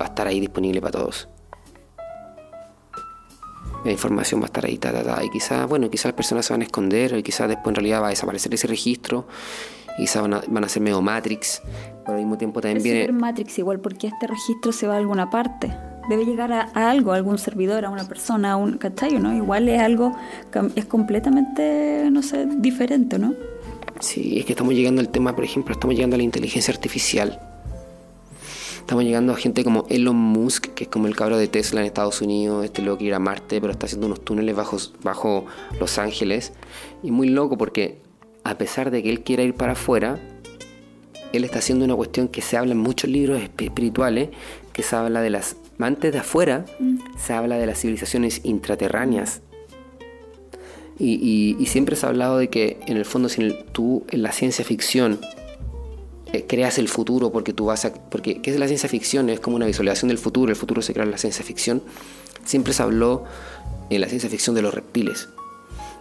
[0.00, 1.28] va a estar ahí disponible para todos.
[3.84, 6.46] La información va a estar ahí, ta, ta, ta, y quizás, bueno, quizás las personas
[6.46, 9.26] se van a esconder, y quizás después en realidad va a desaparecer ese registro,
[9.98, 11.62] y quizás van a, van a ser medio Matrix,
[12.04, 13.12] pero al mismo tiempo también viene...
[13.12, 15.74] Matrix igual, porque este registro se va a alguna parte
[16.08, 19.18] debe llegar a, algo, a algún servidor, a una persona, a un ¿cachai?
[19.18, 19.34] ¿no?
[19.34, 20.16] Igual es algo,
[20.74, 23.34] es completamente, no sé, diferente, ¿no?
[24.02, 27.40] Sí, es que estamos llegando al tema, por ejemplo, estamos llegando a la inteligencia artificial.
[28.78, 31.86] Estamos llegando a gente como Elon Musk, que es como el cabro de Tesla en
[31.86, 35.46] Estados Unidos, este loco que ir a Marte, pero está haciendo unos túneles bajo, bajo
[35.78, 36.52] Los Ángeles.
[37.04, 38.00] Y muy loco porque
[38.42, 40.18] a pesar de que él quiera ir para afuera,
[41.32, 44.30] él está haciendo una cuestión que se habla en muchos libros espirituales,
[44.72, 46.98] que se habla de las antes de afuera mm.
[47.18, 49.42] se habla de las civilizaciones intraterráneas.
[50.98, 54.64] Y, siempre se ha hablado de que en el fondo si tú en la ciencia
[54.64, 55.20] ficción
[56.32, 57.92] eh, creas el futuro porque tú vas a...
[57.92, 59.28] Porque, ¿qué es la ciencia ficción?
[59.30, 61.82] Es como una visualización del futuro, el futuro se crea en la ciencia ficción.
[62.44, 63.24] Siempre se habló
[63.90, 65.28] en la ciencia ficción de los reptiles.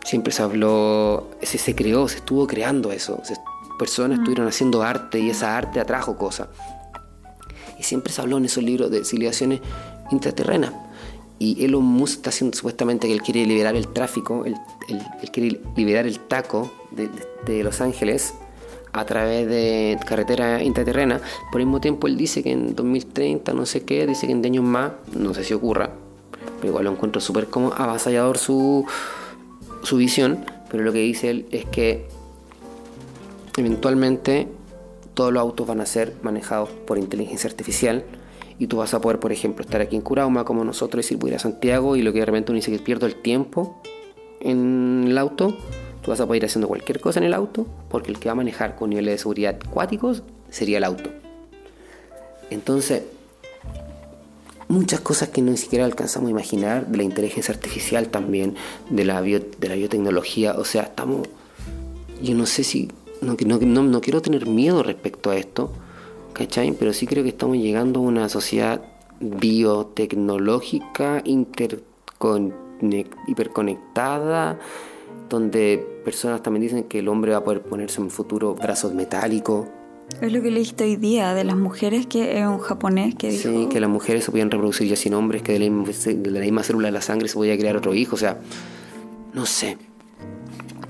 [0.06, 3.22] Siempre se habló, se, se creó, se estuvo creando eso.
[3.78, 4.22] personas mm.
[4.22, 6.48] estuvieron haciendo arte y esa arte atrajo cosas.
[7.80, 9.62] Y siempre se habló en esos libros de civilizaciones
[10.12, 10.74] intraterrenas.
[11.42, 14.56] Y Elon Musk está haciendo supuestamente que él quiere liberar el tráfico, él,
[15.34, 18.36] quiere liberar el taco de, Los Ángeles
[18.94, 21.20] a través de carretera intraterrena.
[21.52, 24.46] Por el mismo tiempo él dice que en 2030, no sé qué, dice que en
[24.46, 25.90] años más, no sé si ocurra,
[26.60, 28.86] pero igual lo encuentro súper como avasallador su,
[29.82, 32.06] su visión, pero lo que dice él es que
[33.58, 34.48] eventualmente
[35.16, 38.06] todos los autos van a ser manejados por inteligencia artificial
[38.62, 41.32] y tú vas a poder, por ejemplo, estar aquí en Curauma como nosotros, decir voy
[41.32, 43.82] a ir a Santiago y lo que de repente uno dice que pierdo el tiempo
[44.40, 45.58] en el auto,
[46.04, 48.34] tú vas a poder ir haciendo cualquier cosa en el auto porque el que va
[48.34, 51.10] a manejar con niveles de seguridad acuáticos sería el auto.
[52.52, 53.02] Entonces,
[54.68, 58.54] muchas cosas que ni siquiera alcanzamos a imaginar, de la inteligencia artificial también,
[58.92, 61.28] de la, de la biotecnología, o sea, estamos,
[62.22, 62.92] yo no sé si
[63.22, 65.74] no, no, no, quiero tener miedo respecto a esto,
[66.34, 66.74] ¿cachai?
[66.74, 68.82] Pero sí creo que estamos llegando a una sociedad
[69.20, 71.24] biotecnológica,
[73.28, 74.60] hiperconectada,
[75.30, 78.94] donde personas también dicen que el hombre va a poder ponerse en el futuro brazos
[78.94, 79.68] metálicos.
[80.22, 83.50] Es lo que leíste hoy día de las mujeres, que es un japonés que dijo...
[83.50, 86.42] Sí, que las mujeres se podían reproducir ya sin hombres, que de la, de la
[86.42, 88.42] misma célula de la sangre se podía crear otro hijo, o sea,
[89.34, 89.78] no sé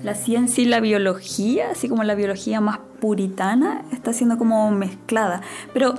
[0.04, 5.42] la ciencia y la biología, así como la biología más puritana, está siendo como mezclada.
[5.74, 5.96] Pero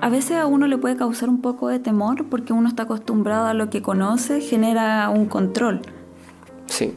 [0.00, 3.46] a veces a uno le puede causar un poco de temor porque uno está acostumbrado
[3.46, 5.82] a lo que conoce, genera un control.
[6.66, 6.94] Sí.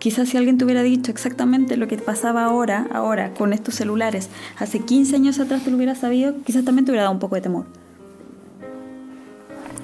[0.00, 4.30] Quizás si alguien te hubiera dicho exactamente lo que pasaba ahora, ahora, con estos celulares,
[4.58, 7.34] hace 15 años atrás te lo hubiera sabido, quizás también te hubiera dado un poco
[7.34, 7.66] de temor.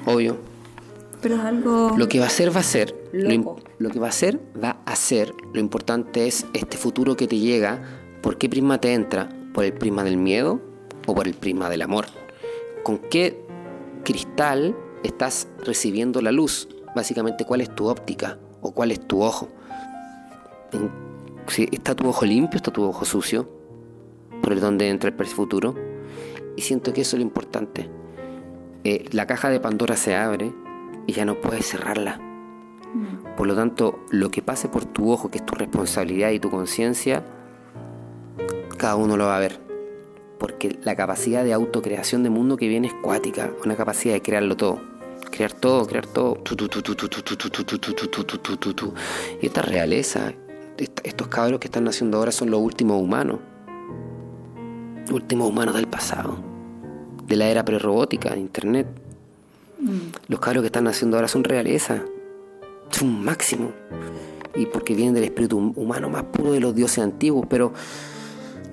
[0.06, 0.36] Obvio.
[1.20, 1.94] Pero es algo...
[1.96, 2.94] Lo que va a ser, va a ser.
[3.12, 5.32] Lo, que va a ser, va a ser.
[5.52, 7.82] Lo importante es este futuro que te llega.
[8.24, 9.28] ¿Por qué prisma te entra?
[9.52, 10.58] ¿Por el prisma del miedo
[11.06, 12.06] o por el prisma del amor?
[12.82, 13.44] ¿Con qué
[14.02, 16.66] cristal estás recibiendo la luz?
[16.96, 19.50] Básicamente, ¿cuál es tu óptica o cuál es tu ojo?
[21.70, 23.46] ¿Está tu ojo limpio o está tu ojo sucio?
[24.42, 25.74] ¿Por el donde entra el futuro?
[26.56, 27.90] Y siento que eso es lo importante.
[28.84, 30.50] Eh, la caja de Pandora se abre
[31.06, 32.16] y ya no puedes cerrarla.
[32.94, 33.36] Mm.
[33.36, 36.48] Por lo tanto, lo que pase por tu ojo, que es tu responsabilidad y tu
[36.48, 37.22] conciencia,
[38.76, 39.60] cada uno lo va a ver.
[40.38, 44.56] Porque la capacidad de autocreación de mundo que viene es cuática, una capacidad de crearlo
[44.56, 44.80] todo.
[45.30, 46.38] Crear todo, crear todo.
[49.40, 50.32] Y esta realeza,
[50.76, 53.40] estos cabros que están naciendo ahora son los últimos humanos.
[55.10, 56.36] Últimos humanos del pasado.
[57.26, 58.86] De la era prerrobótica, de internet.
[59.80, 59.98] Mm.
[60.28, 62.02] Los cabros que están naciendo ahora son realeza,
[62.90, 63.72] son máximo.
[64.54, 67.72] Y porque vienen del espíritu humano más puro de los dioses antiguos, pero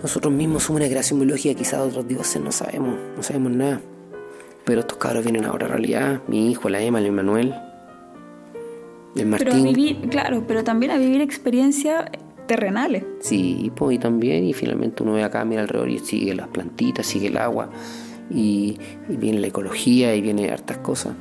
[0.01, 3.81] nosotros mismos somos una creación biológica, quizás otros dioses no sabemos, no sabemos nada.
[4.65, 6.21] Pero estos cabros vienen ahora a realidad.
[6.27, 7.53] Mi hijo, la Emma, el Manuel,
[9.15, 9.47] el Martín.
[9.49, 12.05] Pero a vivir, claro, pero también a vivir experiencias
[12.47, 13.03] terrenales.
[13.21, 17.05] Sí, pues y también, y finalmente uno ve acá, mira alrededor y sigue las plantitas,
[17.05, 17.69] sigue el agua,
[18.29, 18.77] y,
[19.09, 21.13] y viene la ecología, y viene hartas cosas.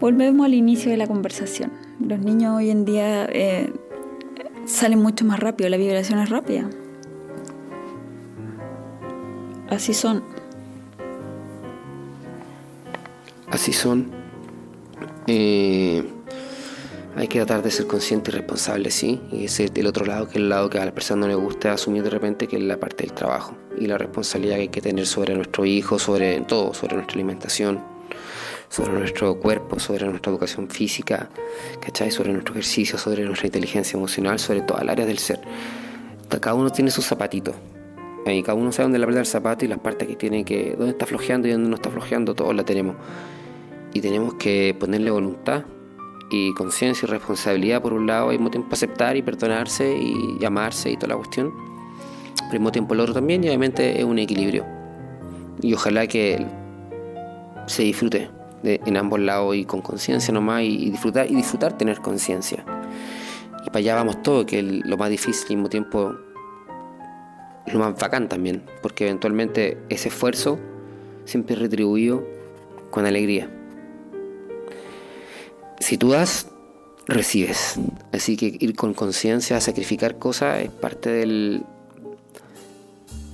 [0.00, 1.70] Volvemos al inicio de la conversación.
[2.00, 3.72] Los niños hoy en día eh,
[4.64, 6.68] salen mucho más rápido, la vibración es rápida.
[9.70, 10.22] Así son.
[13.50, 14.10] Así son.
[15.26, 16.04] Eh,
[17.16, 19.20] hay que tratar de ser consciente y responsable, sí.
[19.30, 21.28] Y ese es el otro lado, que es el lado que a la persona no
[21.28, 24.62] le gusta asumir de repente, que es la parte del trabajo y la responsabilidad que
[24.62, 27.80] hay que tener sobre nuestro hijo, sobre todo, sobre nuestra alimentación,
[28.68, 31.30] sobre nuestro cuerpo, sobre nuestra educación física,
[31.80, 32.10] ¿cachai?
[32.10, 35.40] Sobre nuestro ejercicio, sobre nuestra inteligencia emocional, sobre todas las áreas del ser.
[36.40, 37.54] Cada uno tiene sus zapatitos.
[38.26, 40.74] Y cada uno sabe dónde le aprieta el zapato y las partes que tiene que.
[40.76, 42.96] dónde está flojeando y dónde no está flojeando, todos la tenemos.
[43.92, 45.64] Y tenemos que ponerle voluntad
[46.30, 50.90] y conciencia y responsabilidad por un lado, al mismo tiempo aceptar y perdonarse y llamarse
[50.90, 51.52] y toda la cuestión.
[52.34, 54.64] Pero al mismo tiempo el otro también y obviamente es un equilibrio.
[55.60, 56.46] Y ojalá que
[57.66, 58.30] se disfrute
[58.62, 62.64] en ambos lados y con conciencia nomás y, y, disfrutar y disfrutar tener conciencia.
[63.64, 66.16] Y para allá vamos todo, que es lo más difícil y al mismo tiempo
[67.66, 70.58] lo más bacán también, porque eventualmente ese esfuerzo
[71.24, 72.24] siempre es retribuido
[72.90, 73.48] con alegría.
[75.80, 76.48] Si tú das,
[77.06, 77.78] recibes.
[78.12, 81.62] Así que ir con conciencia a sacrificar cosas es parte del,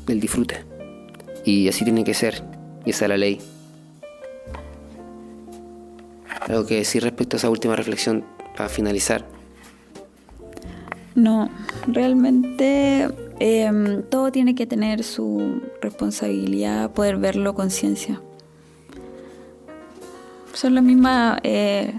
[0.07, 0.65] del disfrute.
[1.45, 2.43] Y así tiene que ser.
[2.85, 3.41] Y esa es la ley.
[6.41, 8.25] Algo que decir respecto a esa última reflexión
[8.57, 9.25] para finalizar.
[11.15, 11.51] No,
[11.87, 13.09] realmente
[13.41, 18.21] eh, todo tiene que tener su responsabilidad, poder verlo con ciencia.
[20.53, 21.95] Son las mismas eh,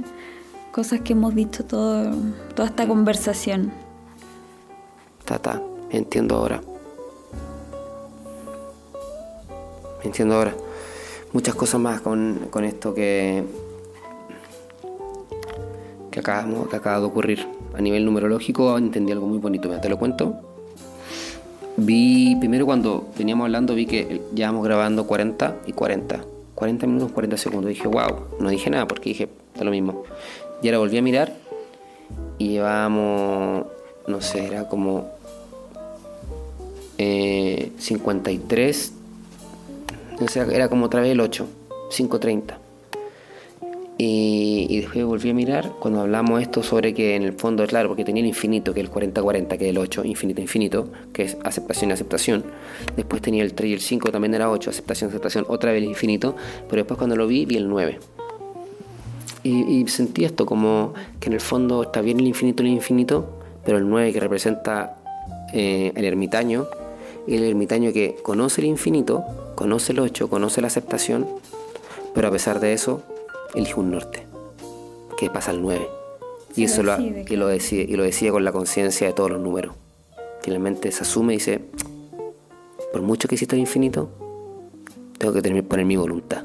[0.72, 2.12] cosas que hemos dicho todo,
[2.56, 3.72] toda esta conversación.
[5.26, 6.62] Tata, entiendo ahora.
[10.04, 10.54] Entiendo ahora.
[11.34, 13.44] Muchas cosas más con, con esto que,
[16.12, 17.48] que, acabamos, que acaba de ocurrir.
[17.74, 19.70] A nivel numerológico entendí algo muy bonito.
[19.80, 20.51] Te lo cuento.
[21.84, 26.24] Vi, primero cuando veníamos hablando, vi que llevamos grabando 40 y 40.
[26.54, 27.70] 40 minutos, 40 segundos.
[27.70, 30.04] Dije, wow, no dije nada porque dije, está lo mismo.
[30.62, 31.34] Y ahora volví a mirar
[32.38, 33.66] y llevábamos,
[34.06, 35.10] no sé, era como
[37.00, 38.94] eh, 53,
[40.22, 41.48] o sea, era como otra vez el 8,
[41.90, 42.61] 5.30.
[44.04, 47.90] Y, y, después volví a mirar cuando hablamos esto sobre que en el fondo, claro,
[47.90, 51.22] porque tenía el infinito, que es el 40-40, que es el 8, infinito, infinito, que
[51.22, 52.44] es aceptación aceptación.
[52.96, 55.88] Después tenía el 3 y el 5, también era 8, aceptación, aceptación, otra vez el
[55.88, 56.36] infinito.
[56.68, 58.00] Pero después cuando lo vi, vi el 9.
[59.44, 63.38] Y, y sentí esto como que en el fondo está bien el infinito, el infinito,
[63.64, 64.98] pero el 9 que representa
[65.54, 66.66] eh, el ermitaño,
[67.28, 69.24] y el ermitaño que conoce el infinito,
[69.54, 71.28] conoce el 8, conoce la aceptación,
[72.16, 73.04] pero a pesar de eso,
[73.56, 74.26] elige un norte,
[75.18, 75.88] que pasa al 9.
[76.56, 79.32] Y eso lo, decide, y lo, decide, y lo decide con la conciencia de todos
[79.32, 79.76] los números.
[80.42, 81.62] Finalmente se asume y dice,
[82.92, 84.10] por mucho que exista el infinito,
[85.18, 86.44] tengo que tener, poner mi voluntad.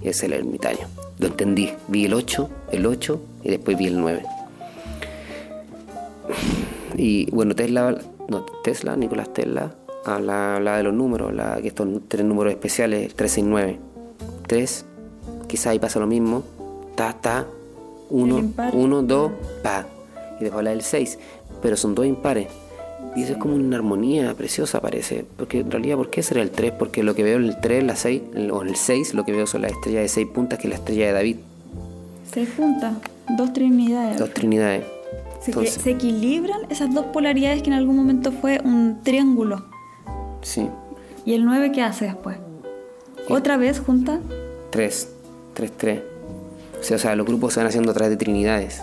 [0.00, 0.88] Y ese es el ermitaño.
[1.18, 1.72] Lo entendí.
[1.88, 4.22] Vi el 8, el 8 y después vi el 9.
[6.96, 7.96] Y bueno, Tesla,
[8.28, 13.14] no, Tesla, Nicolás Tesla, habla, habla de los números, la, que estos tres números especiales,
[13.14, 13.78] 369.
[14.46, 14.86] 3,
[15.46, 16.42] quizá ahí pasa lo mismo.
[16.94, 17.46] Ta, ta,
[18.10, 19.32] 1, 1, 2,
[19.62, 19.86] pa.
[20.38, 21.18] Y después habla del 6.
[21.62, 22.48] Pero son dos impares.
[23.16, 25.24] Y eso es como una armonía preciosa, parece.
[25.36, 26.72] Porque en realidad, ¿por qué será el 3?
[26.72, 29.32] Porque lo que veo en el 3, la 6, o en el 6, lo que
[29.32, 31.36] veo son las estrellas de 6 puntas, que es la estrella de David.
[32.32, 32.94] 6 puntas,
[33.36, 34.18] dos trinidades.
[34.18, 34.84] Dos trinidades.
[35.40, 39.64] Se, Entonces, se equilibran esas dos polaridades que en algún momento fue un triángulo.
[40.42, 40.68] Sí.
[41.24, 42.38] ¿Y el 9 qué hace después?
[43.28, 44.20] ¿Otra vez junta?
[44.70, 45.13] 3,
[45.54, 46.00] 3, 3.
[46.80, 48.82] O sea, o sea, los grupos se van haciendo a través de trinidades.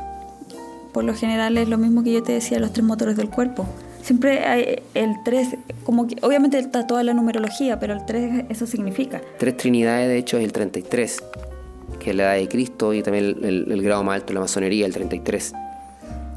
[0.92, 3.66] Por lo general es lo mismo que yo te decía, los tres motores del cuerpo.
[4.02, 5.50] Siempre hay el 3,
[5.84, 9.22] como que obviamente está toda la numerología, pero el 3 eso significa.
[9.38, 11.24] Tres trinidades, de hecho, es el 33,
[12.00, 14.34] que es la edad de Cristo y también el, el, el grado más alto de
[14.34, 15.54] la masonería, el 33.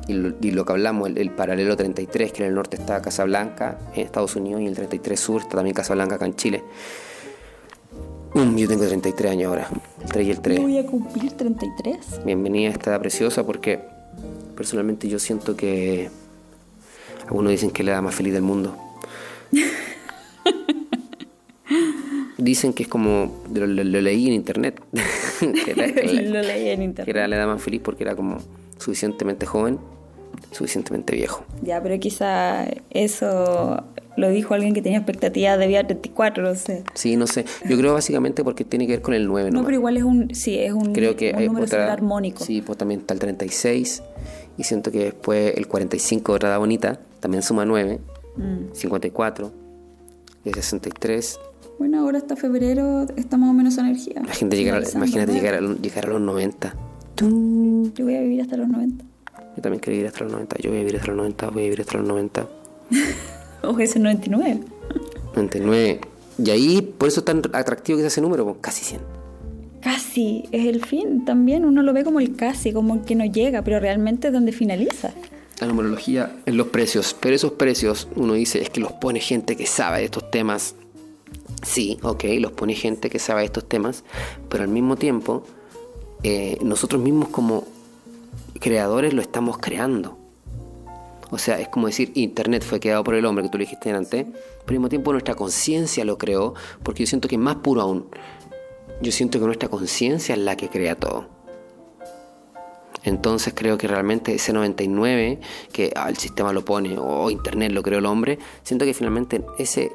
[0.07, 3.01] Y lo, y lo que hablamos, el, el, paralelo 33, que en el norte está
[3.01, 6.63] Casablanca, en Estados Unidos, y el 33 sur está también Casablanca, acá en Chile.
[8.35, 9.69] Mm, yo tengo 33 años ahora,
[10.05, 10.57] el 3 y el 3.
[10.59, 12.21] Yo voy a cumplir 33.
[12.25, 13.81] Bienvenida a esta edad preciosa porque
[14.57, 16.11] personalmente yo siento que
[17.29, 18.77] algunos dicen que es la edad más feliz del mundo.
[22.39, 23.43] dicen que es como.
[23.53, 24.81] Lo, lo- lo leí en internet.
[25.41, 27.17] que, era, que la- Lo leí en que internet.
[27.17, 28.39] era la edad más feliz porque era como
[28.79, 29.79] suficientemente joven,
[30.53, 31.45] suficientemente viejo.
[31.63, 33.83] Ya, pero quizá eso
[34.17, 36.85] lo dijo alguien que tenía expectativas de vida 34, no sé.
[36.95, 37.45] Sí, no sé.
[37.69, 39.67] Yo creo básicamente porque tiene que ver con el 9, No, nomás.
[39.67, 42.45] pero igual es un, sí, es un, Creo que un hay número otra- armónico.
[42.45, 44.03] Sí, pues también está el 36.
[44.57, 47.99] Y siento que después el 45, otra edad bonita, también suma 9.
[48.37, 48.73] Mm.
[48.75, 49.53] 54.
[50.45, 51.41] Y el 63.
[51.79, 54.23] Bueno, ahora hasta febrero está más o menos energía.
[54.25, 55.39] La gente Finalizando, imagínate ¿no?
[55.39, 56.75] llegar a, llegar a los 90.
[57.17, 59.05] Yo voy a vivir hasta los 90.
[59.57, 60.57] Yo también quiero vivir hasta los 90.
[60.59, 61.51] Yo voy a vivir hasta los 90.
[61.51, 62.49] Voy a vivir hasta los 90.
[63.69, 64.61] O ese 99.
[65.35, 66.01] 99.
[66.39, 69.01] Y ahí, por eso es tan atractivo que es ese número, casi 100.
[69.81, 71.65] Casi es el fin también.
[71.65, 74.53] Uno lo ve como el casi, como el que no llega, pero realmente es donde
[74.53, 75.13] finaliza.
[75.61, 79.57] La numerología en los precios, pero esos precios uno dice es que los pone gente
[79.57, 80.75] que sabe de estos temas.
[81.63, 84.05] Sí, ok, los pone gente que sabe de estos temas,
[84.49, 85.45] pero al mismo tiempo
[86.23, 87.65] eh, nosotros mismos como
[88.59, 90.19] creadores lo estamos creando.
[91.35, 93.91] O sea, es como decir, Internet fue creado por el hombre, que tú lo dijiste
[93.91, 96.55] antes, pero al mismo tiempo nuestra conciencia lo creó,
[96.85, 98.07] porque yo siento que es más puro aún.
[99.03, 101.27] Yo siento que nuestra conciencia es la que crea todo.
[103.03, 105.41] Entonces creo que realmente ese 99
[105.73, 109.45] que ah, el sistema lo pone o Internet lo creó el hombre, siento que finalmente
[109.59, 109.91] ese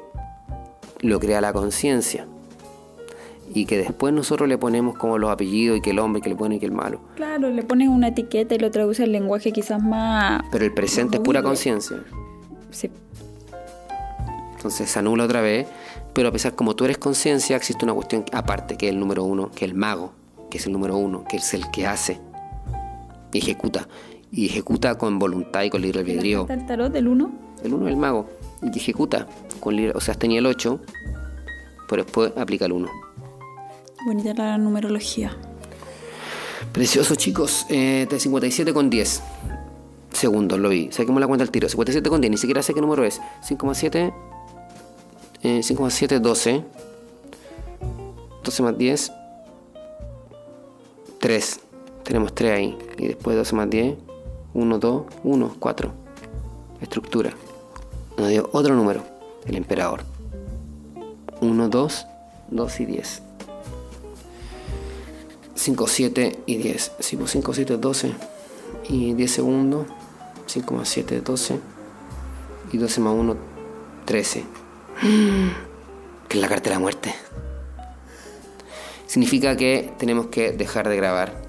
[1.00, 2.28] lo crea la conciencia.
[3.52, 6.36] Y que después nosotros le ponemos como los apellidos y que el hombre, que le
[6.36, 7.00] pone y que el malo.
[7.16, 10.42] Claro, le pones una etiqueta y lo traduce al lenguaje quizás más...
[10.52, 11.96] Pero el presente es pura conciencia.
[12.70, 12.88] Sí,
[14.56, 15.66] Entonces se anula otra vez.
[16.12, 19.24] Pero a pesar como tú eres conciencia, existe una cuestión aparte que es el número
[19.24, 20.12] uno, que es el mago,
[20.50, 22.20] que es el número uno, que es el que hace
[23.32, 23.86] y ejecuta.
[24.32, 26.42] Y ejecuta con voluntad y con libre albedrío.
[26.42, 27.30] ¿Está el tarot del 1?
[27.64, 28.28] El 1 es el mago.
[28.62, 29.26] Y ejecuta.
[29.60, 30.80] Con libre- o sea, tenía el 8,
[31.88, 32.88] pero después aplica el 1.
[34.02, 35.36] Bonita la numerología.
[36.72, 37.66] Precioso, chicos.
[37.68, 39.22] Eh, de 57 con 10
[40.12, 40.90] segundos lo vi.
[40.90, 41.68] Saquemos la cuenta al tiro.
[41.68, 42.30] 57 con 10.
[42.30, 43.20] Ni siquiera sé qué número es.
[43.46, 44.12] 5,7.
[45.42, 46.64] Eh, 5,7, 12.
[48.42, 49.12] 12 más 10.
[51.18, 51.60] 3.
[52.02, 52.78] Tenemos 3 ahí.
[52.96, 53.96] Y después 12 más 10.
[54.54, 55.92] 1, 2, 1, 4.
[56.80, 57.34] Estructura.
[58.16, 59.02] Nos dio otro número.
[59.46, 60.04] El emperador.
[61.42, 62.06] 1, 2,
[62.50, 63.29] 2 y 10.
[65.60, 66.92] 5, 7 y 10.
[67.00, 68.12] 5, 5, 7, 12
[68.88, 69.86] y 10 segundos.
[70.46, 71.60] 5 más 7, 12.
[72.72, 73.36] Y 12 más 1,
[74.06, 74.44] 13.
[76.28, 77.12] Que es la carta de la muerte.
[79.06, 81.42] Significa que tenemos que dejar de grabar.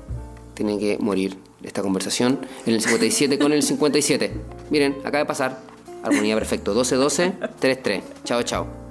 [0.56, 4.34] Tiene que morir esta conversación en el 57 con el 57.
[4.72, 5.60] Miren, acaba de pasar.
[6.04, 6.74] Armonía perfecto.
[6.74, 8.04] 12, 12, 3, 3.
[8.26, 8.91] Chao, chao.